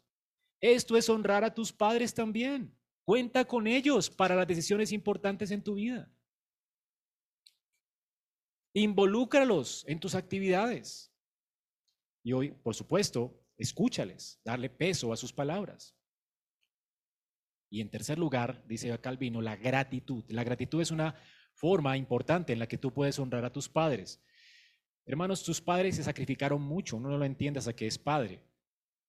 [0.61, 2.77] Esto es honrar a tus padres también.
[3.05, 6.13] Cuenta con ellos para las decisiones importantes en tu vida.
[8.75, 11.13] Involúcralos en tus actividades.
[12.25, 15.97] Y hoy, por supuesto, escúchales, darle peso a sus palabras.
[17.71, 20.25] Y en tercer lugar, dice Calvino, la gratitud.
[20.29, 21.15] La gratitud es una
[21.59, 24.23] forma importante en la que tú puedes honrar a tus padres.
[25.05, 28.45] Hermanos, tus padres se sacrificaron mucho, no lo entiende hasta que es padre.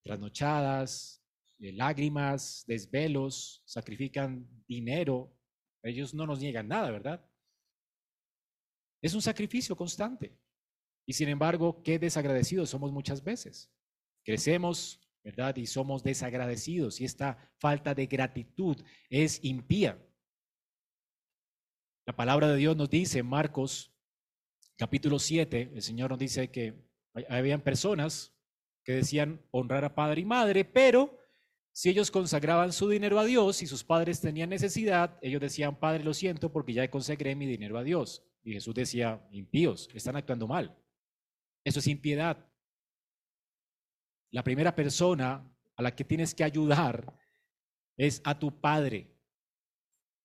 [0.03, 1.23] Trasnochadas,
[1.59, 5.37] eh, lágrimas, desvelos, sacrifican dinero.
[5.83, 7.23] Ellos no nos niegan nada, ¿verdad?
[9.01, 10.35] Es un sacrificio constante.
[11.05, 13.71] Y sin embargo, qué desagradecidos somos muchas veces.
[14.23, 15.55] Crecemos, ¿verdad?
[15.57, 18.77] Y somos desagradecidos y esta falta de gratitud
[19.09, 20.03] es impía.
[22.09, 23.93] La palabra de Dios nos dice, Marcos
[24.77, 26.73] capítulo 7, el Señor nos dice que
[27.29, 28.35] habían personas
[28.83, 31.19] que decían honrar a padre y madre, pero
[31.71, 36.03] si ellos consagraban su dinero a Dios y sus padres tenían necesidad, ellos decían, Padre,
[36.03, 38.23] lo siento porque ya consagré mi dinero a Dios.
[38.41, 40.75] Y Jesús decía, impíos, están actuando mal.
[41.63, 42.43] Eso es impiedad.
[44.31, 47.13] La primera persona a la que tienes que ayudar
[47.97, 49.15] es a tu padre,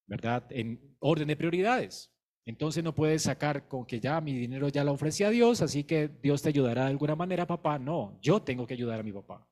[0.07, 0.47] ¿verdad?
[0.49, 2.11] En orden de prioridades.
[2.47, 5.85] Entonces no puedes sacar con que ya mi dinero ya lo ofrecí a Dios, así
[5.85, 7.79] que Dios te ayudará de alguna manera, papá.
[7.79, 9.47] No, yo tengo que ayudar a mi papá.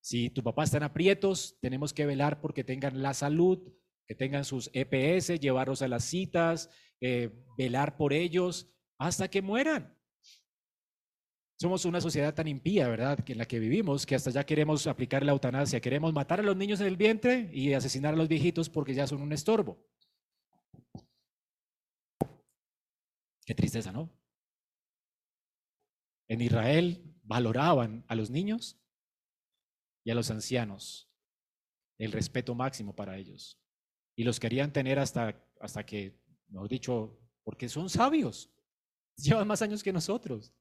[0.00, 3.58] Si tu papá está en aprietos, tenemos que velar porque tengan la salud,
[4.06, 9.94] que tengan sus EPS, llevarlos a las citas, eh, velar por ellos hasta que mueran.
[11.60, 14.86] Somos una sociedad tan impía, ¿verdad?, que en la que vivimos, que hasta ya queremos
[14.86, 18.28] aplicar la eutanasia, queremos matar a los niños en el vientre y asesinar a los
[18.28, 19.78] viejitos porque ya son un estorbo.
[23.48, 24.10] Qué tristeza, ¿no?
[26.28, 28.78] En Israel valoraban a los niños
[30.04, 31.10] y a los ancianos,
[31.96, 33.58] el respeto máximo para ellos.
[34.16, 38.50] Y los querían tener hasta, hasta que mejor dicho, porque son sabios,
[39.16, 40.52] llevan más años que nosotros,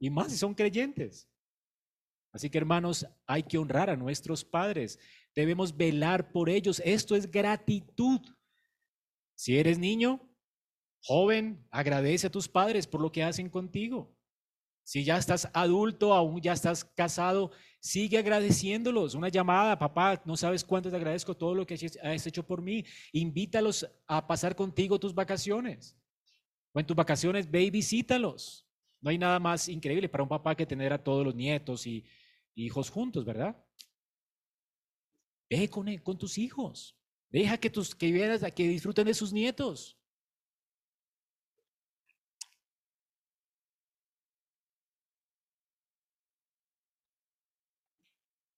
[0.00, 1.28] y más si son creyentes.
[2.32, 4.98] Así que hermanos, hay que honrar a nuestros padres,
[5.34, 8.22] debemos velar por ellos, esto es gratitud.
[9.34, 10.26] Si eres niño,
[11.02, 14.14] joven, agradece a tus padres por lo que hacen contigo.
[14.88, 19.14] Si ya estás adulto, aún ya estás casado, sigue agradeciéndolos.
[19.14, 22.86] Una llamada, papá, no sabes cuánto te agradezco todo lo que has hecho por mí.
[23.12, 25.94] Invítalos a pasar contigo tus vacaciones.
[26.72, 28.66] O en tus vacaciones, ve y visítalos.
[29.02, 32.06] No hay nada más increíble para un papá que tener a todos los nietos y,
[32.54, 33.62] hijos juntos, ¿verdad?
[35.50, 36.98] Ve con, con tus hijos.
[37.28, 39.97] Deja que tus que, que disfruten de sus nietos.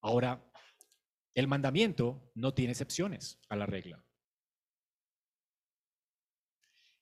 [0.01, 0.43] Ahora,
[1.35, 4.05] el mandamiento no tiene excepciones a la regla.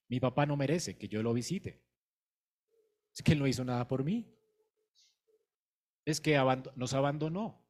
[0.09, 1.83] Mi papá no merece que yo lo visite.
[3.15, 4.35] Es que él no hizo nada por mí.
[6.05, 6.37] Es que
[6.75, 7.63] nos abandonó.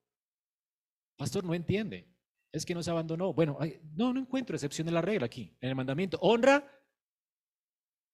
[1.18, 2.08] Pastor, no entiende.
[2.52, 3.34] Es que nos abandonó.
[3.34, 3.60] Bueno,
[3.96, 5.58] no, no encuentro excepción de la regla aquí.
[5.60, 6.66] En el mandamiento, honra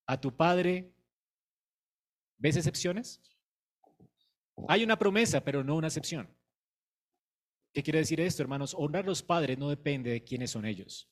[0.08, 0.92] a tu padre.
[2.38, 3.22] ¿Ves excepciones?
[4.68, 6.36] Hay una promesa, pero no una excepción.
[7.76, 8.74] ¿Qué quiere decir esto, hermanos?
[8.74, 11.12] Honrar a los padres no depende de quiénes son ellos,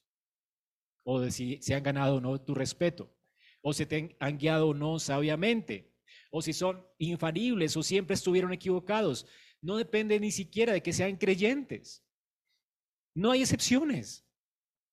[1.05, 3.13] o de si se han ganado o no tu respeto,
[3.61, 5.93] o si te han guiado o no sabiamente,
[6.31, 9.25] o si son infalibles o siempre estuvieron equivocados.
[9.61, 12.01] No depende ni siquiera de que sean creyentes.
[13.13, 14.25] No hay excepciones.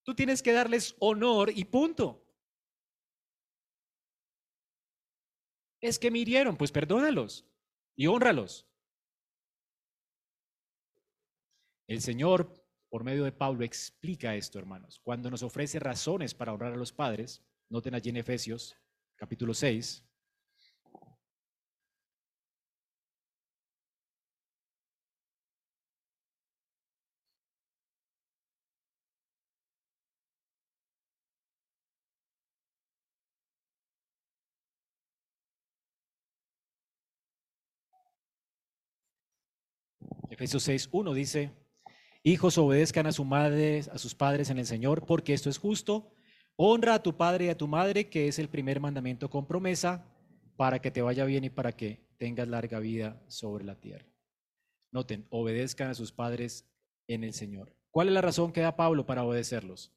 [0.03, 2.27] Tú tienes que darles honor y punto.
[5.81, 7.47] Es que me hirieron, pues perdónalos
[7.95, 8.70] y honralos.
[11.91, 12.55] El Señor
[12.88, 15.01] por medio de Pablo, explica esto, hermanos.
[15.03, 18.76] Cuando nos ofrece razones para honrar a los padres, noten allí en Efesios
[19.16, 20.05] capítulo 6,
[40.30, 41.60] Efesios 6, 1 dice,
[42.23, 46.12] hijos obedezcan a su madre, a sus padres en el Señor, porque esto es justo.
[46.57, 50.07] Honra a tu padre y a tu madre, que es el primer mandamiento con promesa,
[50.57, 54.07] para que te vaya bien y para que tengas larga vida sobre la tierra.
[54.93, 56.68] Noten, obedezcan a sus padres
[57.07, 57.75] en el Señor.
[57.91, 59.93] ¿Cuál es la razón que da Pablo para obedecerlos?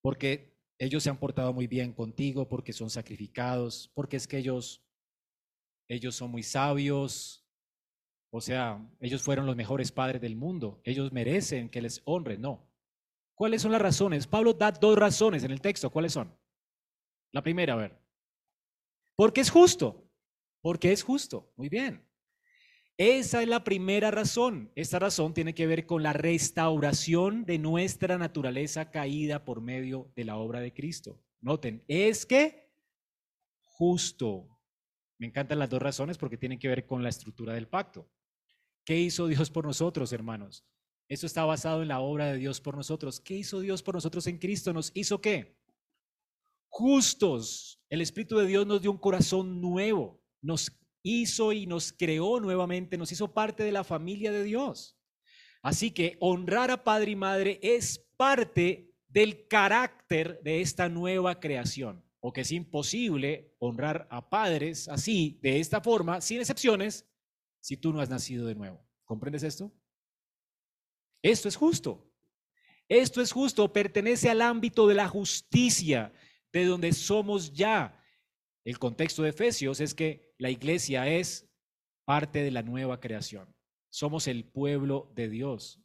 [0.00, 4.84] Porque ellos se han portado muy bien contigo, porque son sacrificados, porque es que ellos,
[5.88, 7.47] ellos son muy sabios,
[8.30, 10.80] o sea, ellos fueron los mejores padres del mundo.
[10.84, 12.40] Ellos merecen que les honren.
[12.40, 12.68] No.
[13.34, 14.26] ¿Cuáles son las razones?
[14.26, 15.90] Pablo da dos razones en el texto.
[15.90, 16.36] ¿Cuáles son?
[17.32, 17.98] La primera, a ver.
[19.16, 20.10] Porque es justo.
[20.60, 21.52] Porque es justo.
[21.56, 22.04] Muy bien.
[22.98, 24.72] Esa es la primera razón.
[24.74, 30.24] Esta razón tiene que ver con la restauración de nuestra naturaleza caída por medio de
[30.24, 31.22] la obra de Cristo.
[31.40, 32.68] Noten, es que
[33.62, 34.48] justo.
[35.16, 38.08] Me encantan las dos razones porque tienen que ver con la estructura del pacto.
[38.88, 40.64] ¿Qué hizo Dios por nosotros, hermanos?
[41.10, 43.20] Esto está basado en la obra de Dios por nosotros.
[43.20, 44.72] ¿Qué hizo Dios por nosotros en Cristo?
[44.72, 45.58] ¿Nos hizo qué?
[46.70, 47.82] Justos.
[47.90, 50.24] El Espíritu de Dios nos dio un corazón nuevo.
[50.40, 50.72] Nos
[51.02, 54.98] hizo y nos creó nuevamente, nos hizo parte de la familia de Dios.
[55.60, 62.02] Así que honrar a padre y madre es parte del carácter de esta nueva creación.
[62.20, 67.04] O que es imposible honrar a padres así, de esta forma, sin excepciones,
[67.60, 68.86] si tú no has nacido de nuevo.
[69.04, 69.72] ¿Comprendes esto?
[71.22, 72.08] Esto es justo.
[72.88, 76.12] Esto es justo, pertenece al ámbito de la justicia,
[76.52, 78.02] de donde somos ya.
[78.64, 81.50] El contexto de Efesios es que la iglesia es
[82.04, 83.54] parte de la nueva creación.
[83.90, 85.80] Somos el pueblo de Dios.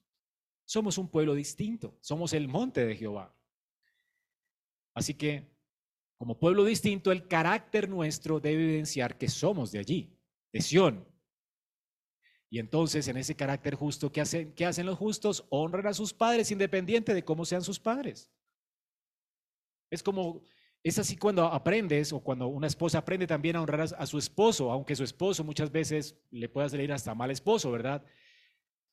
[0.66, 1.98] Somos un pueblo distinto.
[2.02, 3.36] Somos el monte de Jehová.
[4.94, 5.52] Así que,
[6.18, 10.18] como pueblo distinto, el carácter nuestro debe evidenciar que somos de allí,
[10.54, 11.13] de Sión,
[12.54, 15.44] y entonces, en ese carácter justo, ¿qué hacen, ¿qué hacen los justos?
[15.50, 18.30] Honran a sus padres independiente de cómo sean sus padres.
[19.90, 20.44] Es como,
[20.84, 24.70] es así cuando aprendes o cuando una esposa aprende también a honrar a, su esposo,
[24.70, 28.06] aunque su esposo muchas veces le pueda salir hasta mal esposo, ¿verdad?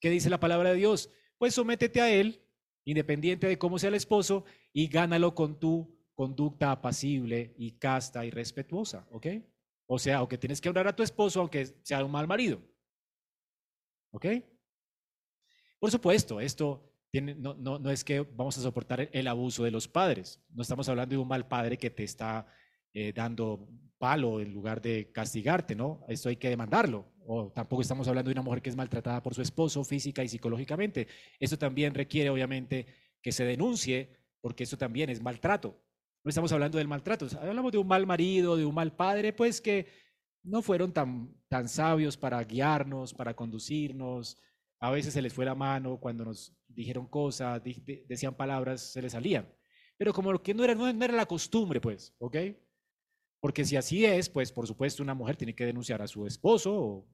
[0.00, 1.11] ¿Qué dice la palabra de Dios?
[1.36, 2.42] Pues sométete a él,
[2.86, 8.30] independiente de cómo sea el esposo, y gánalo con tu conducta apacible y casta y
[8.30, 9.26] respetuosa, ¿ok?
[9.84, 12.69] O sea, aunque tienes que honrar a tu esposo, aunque sea un mal marido.
[14.11, 14.26] ¿Ok?
[15.78, 19.88] Por supuesto, esto no, no, no, es que vamos a soportar el abuso de los
[19.88, 20.40] padres.
[20.50, 22.46] No estamos hablando de un mal padre que te está
[22.92, 26.04] eh, dando palo en lugar de castigarte, ¿no?
[26.08, 27.06] Esto hay que demandarlo.
[27.26, 30.28] O tampoco estamos hablando de una mujer que es maltratada por su esposo física y
[30.28, 31.08] psicológicamente.
[31.38, 32.86] Esto también requiere, obviamente,
[33.20, 35.76] que se denuncie, porque eso también es maltrato.
[36.22, 39.61] No estamos hablando del maltrato, hablamos de un mal marido, de un mal padre, pues
[39.61, 39.86] que
[40.43, 44.38] no fueron tan, tan sabios para guiarnos, para conducirnos.
[44.80, 47.62] A veces se les fue la mano cuando nos dijeron cosas,
[48.07, 49.49] decían palabras, se les salían.
[49.99, 52.36] Pero como que no era, no, era la costumbre, pues, ¿ok?
[53.41, 56.74] Porque si así es, pues por supuesto una mujer tiene que denunciar a su esposo.
[56.74, 57.09] O,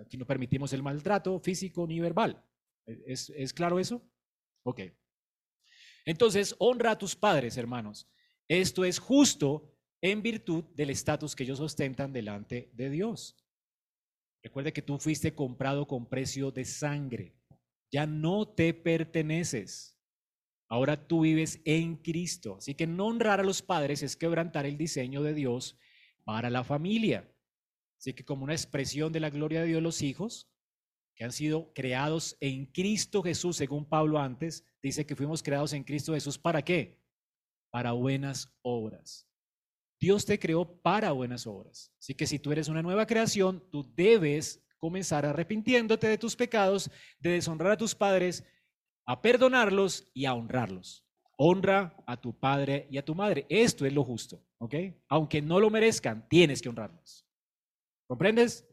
[0.00, 2.44] aquí no permitimos el maltrato físico ni verbal.
[2.86, 4.02] ¿Es, ¿Es claro eso?
[4.64, 4.80] Ok.
[6.04, 8.08] Entonces, honra a tus padres, hermanos.
[8.48, 13.36] Esto es justo en virtud del estatus que ellos ostentan delante de Dios.
[14.42, 17.34] Recuerde que tú fuiste comprado con precio de sangre.
[17.90, 19.98] Ya no te perteneces.
[20.68, 22.56] Ahora tú vives en Cristo.
[22.58, 25.78] Así que no honrar a los padres es quebrantar el diseño de Dios
[26.24, 27.28] para la familia.
[27.98, 30.48] Así que como una expresión de la gloria de Dios, los hijos
[31.16, 35.82] que han sido creados en Cristo Jesús, según Pablo antes, dice que fuimos creados en
[35.82, 37.02] Cristo Jesús para qué?
[37.70, 39.28] Para buenas obras.
[40.00, 41.92] Dios te creó para buenas obras.
[41.98, 46.90] Así que si tú eres una nueva creación, tú debes comenzar arrepintiéndote de tus pecados,
[47.18, 48.44] de deshonrar a tus padres,
[49.06, 51.04] a perdonarlos y a honrarlos.
[51.36, 53.46] Honra a tu padre y a tu madre.
[53.48, 54.74] Esto es lo justo, ¿ok?
[55.08, 57.26] Aunque no lo merezcan, tienes que honrarlos.
[58.06, 58.66] ¿Comprendes?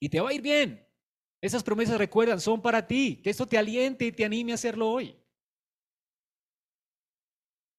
[0.00, 0.86] Y te va a ir bien.
[1.40, 3.20] Esas promesas, recuerdan, son para ti.
[3.22, 5.16] Que esto te aliente y te anime a hacerlo hoy.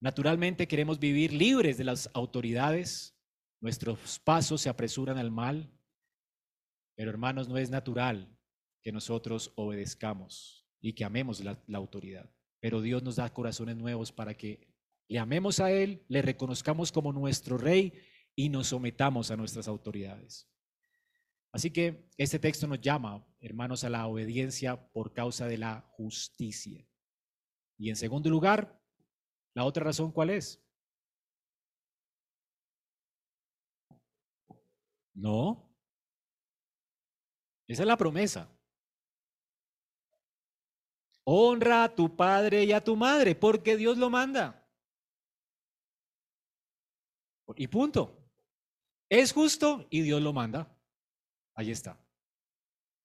[0.04, 3.18] Naturalmente queremos vivir libres de las autoridades,
[3.62, 5.72] nuestros pasos se apresuran al mal,
[6.94, 8.38] pero hermanos, no es natural
[8.82, 12.30] que nosotros obedezcamos y que amemos la, autoridad.
[12.60, 14.68] Pero Dios nos da corazones nuevos para que
[15.08, 17.94] le amemos a Él, le reconozcamos como nuestro rey
[18.36, 20.50] y nos sometamos a nuestras autoridades.
[21.54, 26.86] Así que este texto nos llama, hermanos, a la obediencia por causa de la justicia.
[27.78, 28.83] Y en segundo lugar,
[29.54, 30.60] la otra razón, ¿cuál es?
[35.14, 35.70] No.
[37.68, 38.50] Esa es la promesa.
[41.26, 44.68] Honra a tu padre y a tu madre, porque Dios lo manda.
[47.56, 48.20] Y punto.
[49.10, 50.76] Es justo y Dios lo manda.
[51.56, 52.04] Ahí está.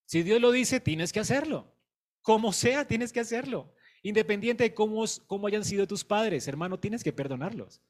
[0.07, 1.77] Si Dios lo dice, tienes que hacerlo.
[2.23, 3.75] Como sea, tienes que hacerlo.
[4.03, 7.83] Independiente de cómo, cómo hayan sido tus padres, hermano, tienes que perdonarlos.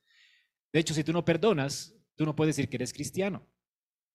[0.72, 3.46] De hecho, si tú no perdonas, tú no puedes decir que eres cristiano.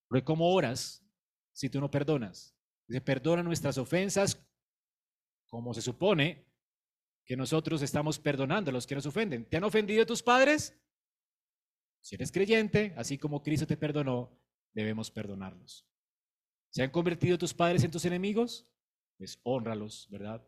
[0.07, 1.03] Porque ¿cómo oras
[1.51, 2.55] si tú no perdonas?
[2.87, 4.45] Dice, perdona nuestras ofensas,
[5.47, 6.45] como se supone
[7.25, 9.45] que nosotros estamos perdonando a los que nos ofenden.
[9.45, 10.77] ¿Te han ofendido tus padres?
[12.01, 14.37] Si eres creyente, así como Cristo te perdonó,
[14.73, 15.87] debemos perdonarlos.
[16.69, 18.67] ¿Se han convertido tus padres en tus enemigos?
[19.17, 20.45] Pues honralos, ¿verdad?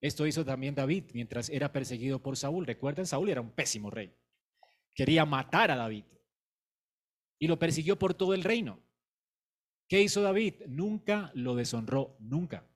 [0.00, 2.66] Esto hizo también David mientras era perseguido por Saúl.
[2.66, 4.14] Recuerden, Saúl era un pésimo rey.
[4.94, 6.04] Quería matar a David
[7.38, 8.80] y lo persiguió por todo el reino.
[9.88, 10.54] ¿Qué hizo David?
[10.66, 12.66] Nunca lo deshonró, nunca.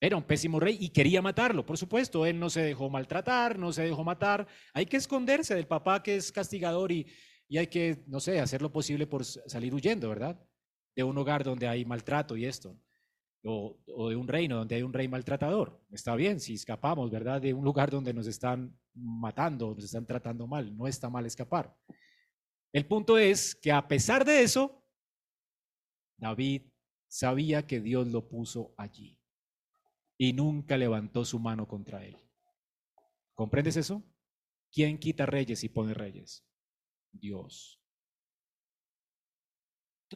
[0.00, 2.26] Era un pésimo rey y quería matarlo, por supuesto.
[2.26, 4.46] Él no se dejó maltratar, no se dejó matar.
[4.72, 7.06] Hay que esconderse del papá que es castigador y,
[7.48, 10.38] y hay que, no sé, hacer lo posible por salir huyendo, ¿verdad?
[10.94, 12.78] De un hogar donde hay maltrato y esto.
[13.46, 13.76] O,
[14.08, 15.84] de un reino donde hay un rey maltratador.
[15.90, 17.42] Está bien si escapamos, ¿verdad?
[17.42, 20.74] De un lugar donde nos están matando, nos están tratando mal.
[20.76, 21.76] No está mal escapar.
[22.72, 24.82] El punto es que a pesar de eso,
[26.16, 26.62] David
[27.06, 29.20] sabía que Dios lo puso allí
[30.16, 32.16] y nunca levantó su mano contra él.
[33.34, 34.02] ¿Comprendes eso?
[34.72, 36.44] ¿Quién quita reyes y pone reyes?
[37.12, 37.80] Dios.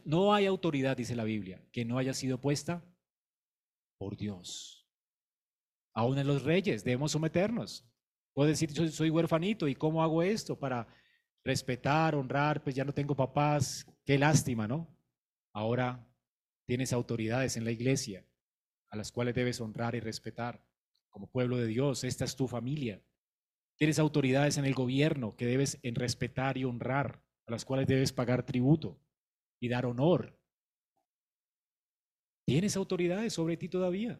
[0.03, 2.83] No hay autoridad, dice la Biblia, que no haya sido puesta
[3.99, 4.87] por Dios.
[5.93, 7.85] Aún en los reyes debemos someternos.
[8.33, 10.87] Puedo decir, soy, soy huerfanito y cómo hago esto para
[11.43, 14.87] respetar, honrar, pues ya no tengo papás, qué lástima, ¿no?
[15.53, 16.07] Ahora
[16.65, 18.25] tienes autoridades en la iglesia
[18.89, 20.65] a las cuales debes honrar y respetar
[21.09, 22.03] como pueblo de Dios.
[22.03, 23.03] Esta es tu familia.
[23.75, 28.13] Tienes autoridades en el gobierno que debes en respetar y honrar, a las cuales debes
[28.13, 29.01] pagar tributo
[29.59, 30.38] y dar honor.
[32.49, 34.19] Tienes autoridades sobre ti todavía.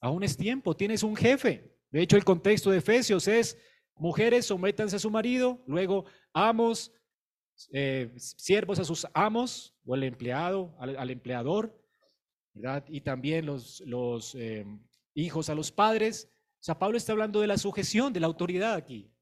[0.00, 1.72] Aún es tiempo, tienes un jefe.
[1.92, 3.56] De hecho, el contexto de Efesios es
[3.94, 6.92] Mujeres, sométanse a su marido, luego amos,
[7.72, 11.80] eh, siervos a sus amos o el empleado, al, empleador.
[12.88, 14.66] Y también los, los eh,
[15.14, 16.28] hijos a los padres.
[16.54, 19.14] O sea, Pablo está hablando de la sujeción, de la autoridad aquí.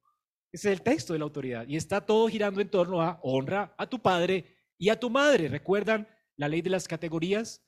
[0.53, 1.69] Ese es el texto de la autoridad.
[1.69, 5.49] Y está todo girando en torno a honra a tu padre y a tu madre.
[5.49, 7.63] ¿Recuerdan la ley de las categorías?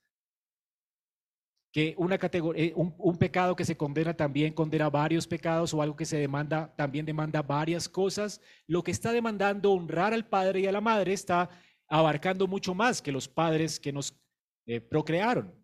[1.72, 5.96] Que una categoría, eh, un, pecado que se condena también condena varios pecados o algo
[5.96, 8.40] que se demanda también demanda varias cosas.
[8.66, 11.48] Lo que está demandando honrar al padre y a la madre está
[11.88, 14.18] abarcando mucho más que los padres que nos
[14.66, 15.54] eh, procrearon.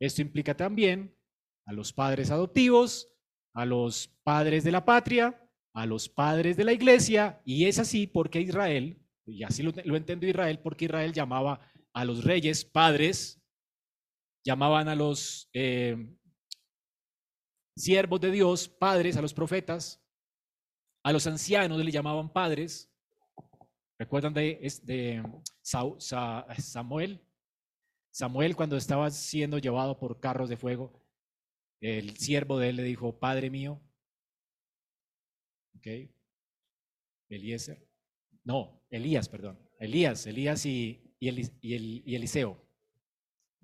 [0.00, 1.14] Esto implica también
[1.66, 3.08] a los padres adoptivos,
[3.54, 5.40] a los padres de la patria,
[5.72, 9.96] a los padres de la iglesia, y es así porque Israel, y así lo, lo
[9.96, 11.60] Israel, porque Israel llamaba
[11.92, 13.40] a los reyes padres
[14.46, 15.96] llamaban a los eh,
[17.76, 20.00] siervos de Dios padres, a los profetas,
[21.02, 22.88] a los ancianos le llamaban padres.
[23.98, 25.22] ¿Recuerdan de, de
[25.62, 27.20] Samuel?
[28.12, 31.04] Samuel cuando estaba siendo llevado por carros de fuego,
[31.80, 33.82] el siervo de él le dijo, Padre mío.
[35.76, 36.08] ¿Ok?
[37.28, 37.84] Eliezer.
[38.44, 39.58] No, Elías, perdón.
[39.80, 41.30] Elías, Elías y, y,
[41.60, 42.65] y Eliseo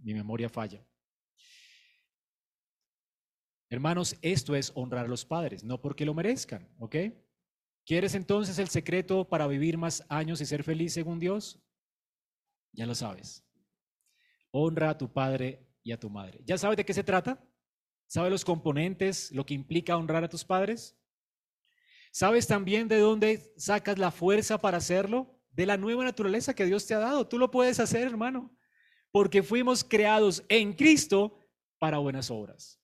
[0.03, 0.84] mi memoria falla.
[3.70, 6.96] Hermanos, esto es honrar a los padres, no porque lo merezcan, ¿ok?
[7.86, 11.59] ¿Quieres entonces el secreto para vivir más años y ser feliz según Dios?
[12.72, 13.44] Ya lo sabes.
[14.50, 16.42] Honra a tu padre y a tu madre.
[16.44, 17.42] ¿Ya sabes de qué se trata?
[18.07, 20.94] ¿Sabes los componentes, lo que implica honrar a tus padres?
[22.12, 25.40] ¿Sabes también de dónde sacas la fuerza para hacerlo?
[25.50, 27.26] De la nueva naturaleza que Dios te ha dado.
[27.26, 28.55] Tú lo puedes hacer, hermano
[29.12, 31.38] porque fuimos creados en Cristo
[31.78, 32.80] para buenas obras.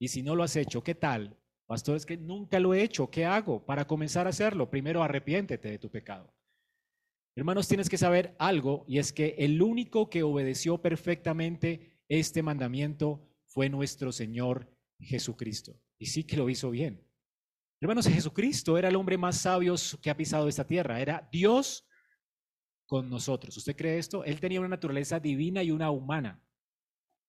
[0.00, 1.36] Y si no lo has hecho, ¿qué tal?
[1.66, 3.10] Pastor, es que nunca lo he hecho.
[3.10, 4.70] ¿Qué hago para comenzar a hacerlo?
[4.70, 6.34] Primero, arrepiéntete de tu pecado.
[7.36, 13.28] Hermanos, tienes que saber algo y es que el único que obedeció perfectamente este mandamiento
[13.46, 14.68] fue nuestro Señor
[14.98, 15.80] Jesucristo.
[15.98, 17.06] Y sí que lo hizo bien.
[17.80, 21.00] Hermanos, Jesucristo era el hombre más sabio que ha pisado esta tierra.
[21.00, 21.86] Era Dios
[22.90, 23.56] con nosotros.
[23.56, 24.24] ¿Usted cree esto?
[24.24, 26.42] Él tenía una naturaleza divina y una humana.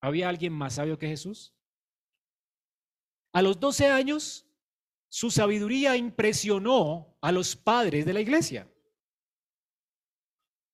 [0.01, 1.53] ¿Había alguien más sabio que Jesús?
[3.31, 4.47] A los 12 años,
[5.07, 8.67] su sabiduría impresionó a los padres de la iglesia.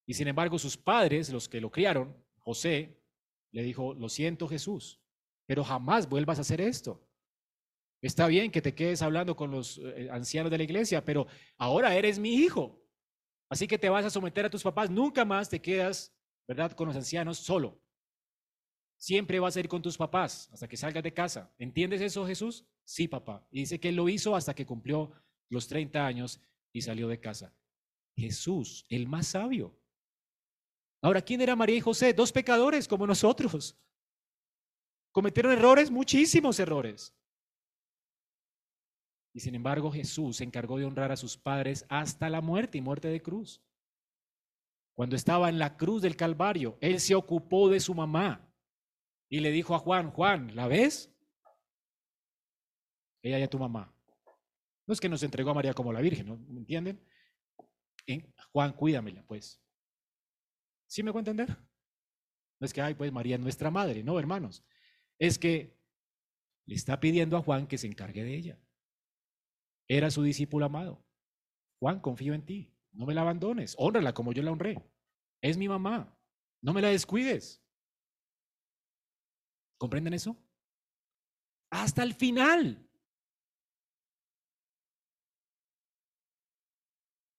[0.07, 3.03] Y sin embargo, sus padres, los que lo criaron, José,
[3.51, 5.01] le dijo, lo siento Jesús,
[5.45, 7.05] pero jamás vuelvas a hacer esto.
[8.01, 11.27] Está bien que te quedes hablando con los eh, ancianos de la iglesia, pero
[11.57, 12.86] ahora eres mi hijo.
[13.50, 14.89] Así que te vas a someter a tus papás.
[14.89, 16.14] Nunca más te quedas,
[16.48, 17.82] ¿verdad?, con los ancianos solo.
[18.98, 21.54] Siempre vas a ir con tus papás hasta que salgas de casa.
[21.58, 22.66] ¿Entiendes eso, Jesús?
[22.84, 23.48] Sí, papá.
[23.52, 25.12] Y dice que él lo hizo hasta que cumplió
[25.50, 26.41] los 30 años
[26.74, 27.54] y salió de casa.
[28.16, 29.80] Jesús, el más sabio.
[31.02, 32.14] Ahora, ¿quién era María y José?
[32.14, 33.78] Dos pecadores como nosotros.
[35.12, 37.16] Cometieron errores, muchísimos errores.
[39.38, 42.81] Y sin embargo Jesús se encargó de honrar a sus padres hasta la muerte y
[42.81, 43.61] muerte de cruz.
[44.95, 48.51] Cuando estaba en la cruz del Calvario, Él se ocupó de su mamá
[49.29, 51.15] y le dijo a Juan, Juan, ¿la ves?
[53.21, 53.93] Ella ya tu mamá.
[54.88, 56.38] No es que nos entregó a María como la Virgen, ¿no?
[56.38, 56.99] ¿Me entienden?
[58.51, 59.61] Juan, cuídamela, pues.
[60.88, 61.55] ¿Sí me puede entender?
[62.59, 64.65] No es que, ay, pues María es nuestra madre, no, hermanos.
[65.19, 65.77] Es que
[66.65, 68.59] le está pidiendo a Juan que se encargue de ella.
[69.88, 71.03] Era su discípulo amado.
[71.79, 72.73] Juan, confío en ti.
[72.91, 73.75] No me la abandones.
[73.77, 74.81] Honrala como yo la honré.
[75.41, 76.17] Es mi mamá.
[76.61, 77.63] No me la descuides.
[79.77, 80.35] ¿Comprenden eso?
[81.69, 82.83] Hasta el final.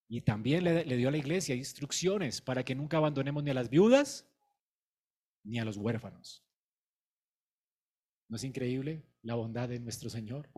[0.09, 3.55] Y también le, le, dio a la iglesia instrucciones para que nunca abandonemos ni a
[3.55, 4.27] las viudas
[5.45, 6.43] ni a los huérfanos.
[8.29, 10.49] ¿No es increíble la bondad de nuestro Señor?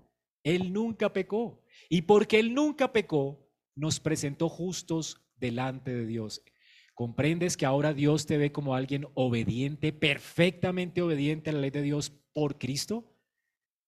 [0.43, 1.63] Él nunca pecó.
[1.89, 6.43] Y porque Él nunca pecó, nos presentó justos delante de Dios.
[6.95, 11.83] ¿Comprendes que ahora Dios te ve como alguien obediente, perfectamente obediente a la ley de
[11.83, 13.11] Dios por Cristo?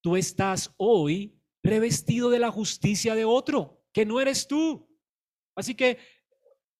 [0.01, 4.89] Tú estás hoy revestido de la justicia de otro, que no eres tú.
[5.55, 5.99] Así que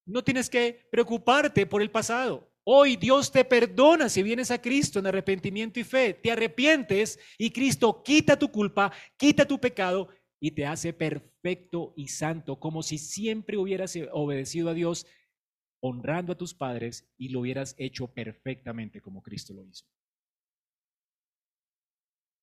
[0.05, 2.52] no tienes que preocuparte por el pasado.
[2.65, 6.15] Hoy Dios te perdona si vienes a Cristo en arrepentimiento y fe.
[6.15, 10.09] Te arrepientes y Cristo quita tu culpa, quita tu pecado
[10.41, 15.07] y te hace perfecto y santo, como si siempre hubieras obedecido a Dios,
[15.81, 19.85] honrando a tus padres y lo hubieras hecho perfectamente como Cristo lo hizo.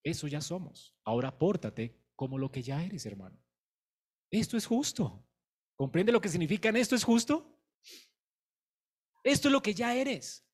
[0.04, 0.96] Eso ya somos.
[1.06, 3.38] Ahora pórtate como lo que ya eres, hermano.
[4.32, 5.26] Esto es justo.
[5.76, 7.59] ¿Comprende lo que significa esto es justo?
[9.24, 10.46] Esto es lo que ya eres.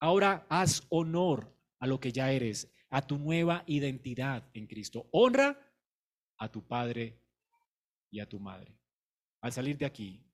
[0.00, 5.08] Ahora haz honor a lo que ya eres, a tu nueva identidad en Cristo.
[5.12, 5.58] Honra
[6.38, 7.20] a tu padre
[8.10, 8.78] y a tu madre.
[9.40, 10.24] Al salir de aquí,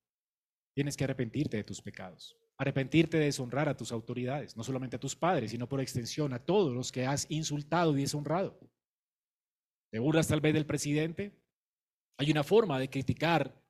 [0.75, 2.37] tienes que arrepentirte de tus pecados.
[2.57, 6.39] Arrepentirte de deshonrar a tus autoridades, no solamente a tus padres, sino por extensión a
[6.39, 8.59] todos los que has insultado y deshonrado.
[9.91, 11.41] ¿Te burlas tal vez del presidente?
[12.17, 13.64] Hay una forma de criticar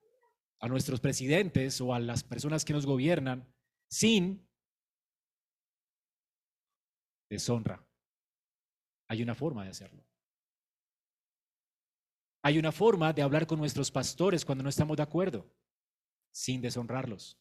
[0.64, 3.46] a nuestros presidentes o a las personas que nos gobiernan
[3.86, 4.48] sin
[7.28, 7.86] deshonra.
[9.06, 10.02] Hay una forma de hacerlo.
[12.42, 15.54] Hay una forma de hablar con nuestros pastores cuando no estamos de acuerdo,
[16.32, 17.38] sin deshonrarlos.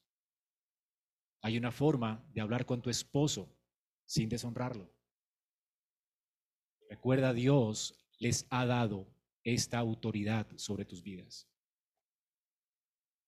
[1.43, 3.57] Hay una forma de hablar con tu esposo
[4.05, 4.93] sin deshonrarlo.
[6.89, 9.07] Recuerda, Dios les ha dado
[9.45, 11.53] esta autoridad sobre tus vidas.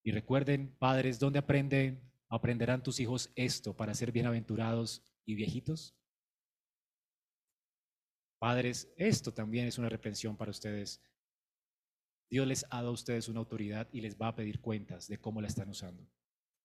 [0.05, 1.99] Y recuerden, padres, ¿dónde aprenden,
[2.29, 5.95] aprenderán tus hijos esto para ser bienaventurados y viejitos?
[8.37, 11.01] Padres, esto también es una reprensión para ustedes.
[12.29, 15.17] Dios les ha dado a ustedes una autoridad y les va a pedir cuentas de
[15.17, 16.07] cómo la están usando.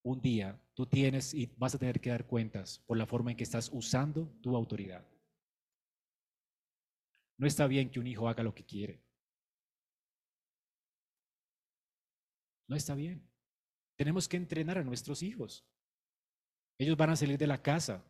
[0.03, 3.39] Un día tú tienes y vas a tener que dar cuentas por la forma en
[3.39, 5.07] que estás usando tu autoridad.
[7.39, 9.03] No está bien que un hijo haga lo que quiere.
[12.69, 13.30] No está bien.
[14.01, 15.63] Tenemos que entrenar a nuestros hijos.
[16.79, 18.03] Ellos van a salir de la casa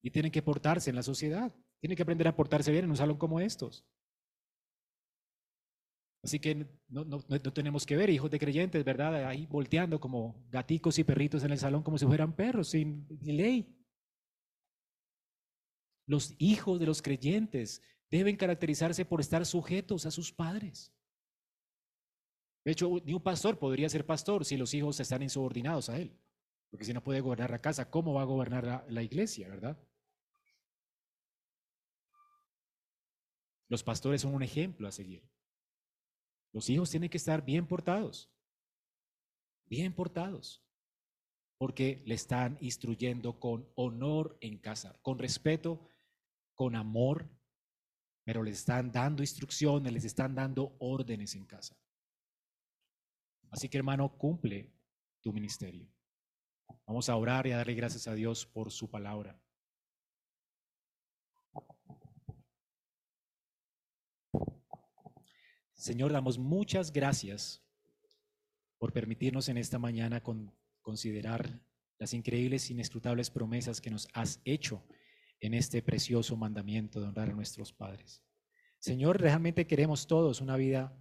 [0.00, 1.52] y tienen que portarse en la sociedad.
[1.80, 3.84] Tienen que aprender a portarse bien en un salón como estos.
[6.22, 6.54] Así que
[6.86, 7.20] no, no,
[7.52, 9.26] tenemos que ver hijos de creyentes, ¿verdad?
[9.26, 13.76] Ahí volteando como gaticos y perritos en el salón como si fueran perros, sin ley.
[16.06, 20.94] Los hijos de los creyentes deben caracterizarse por estar sujetos a sus padres.
[22.68, 26.14] De hecho, ni un pastor podría ser pastor si los hijos están insubordinados a él.
[26.68, 29.82] Porque si no puede gobernar la casa, ¿cómo va a gobernar la, iglesia, verdad?
[33.70, 35.26] Los pastores son un ejemplo a seguir.
[36.52, 38.30] Los hijos tienen que estar bien portados,
[39.64, 40.62] bien portados,
[41.56, 45.88] porque le están instruyendo con honor en casa, con respeto,
[46.54, 47.30] con amor,
[48.24, 51.74] pero les están dando instrucciones, les están dando órdenes en casa.
[53.50, 54.72] Así que hermano, cumple
[55.20, 55.88] tu ministerio.
[56.86, 59.40] Vamos a orar y a darle gracias a Dios por su palabra.
[65.74, 67.64] Señor, damos muchas gracias
[68.78, 70.22] por permitirnos en esta mañana
[70.82, 71.60] considerar
[71.98, 74.84] las increíbles, inescrutables promesas que nos has hecho
[75.40, 78.22] en este precioso mandamiento de honrar a nuestros padres.
[78.78, 80.96] Señor, realmente queremos todos una vida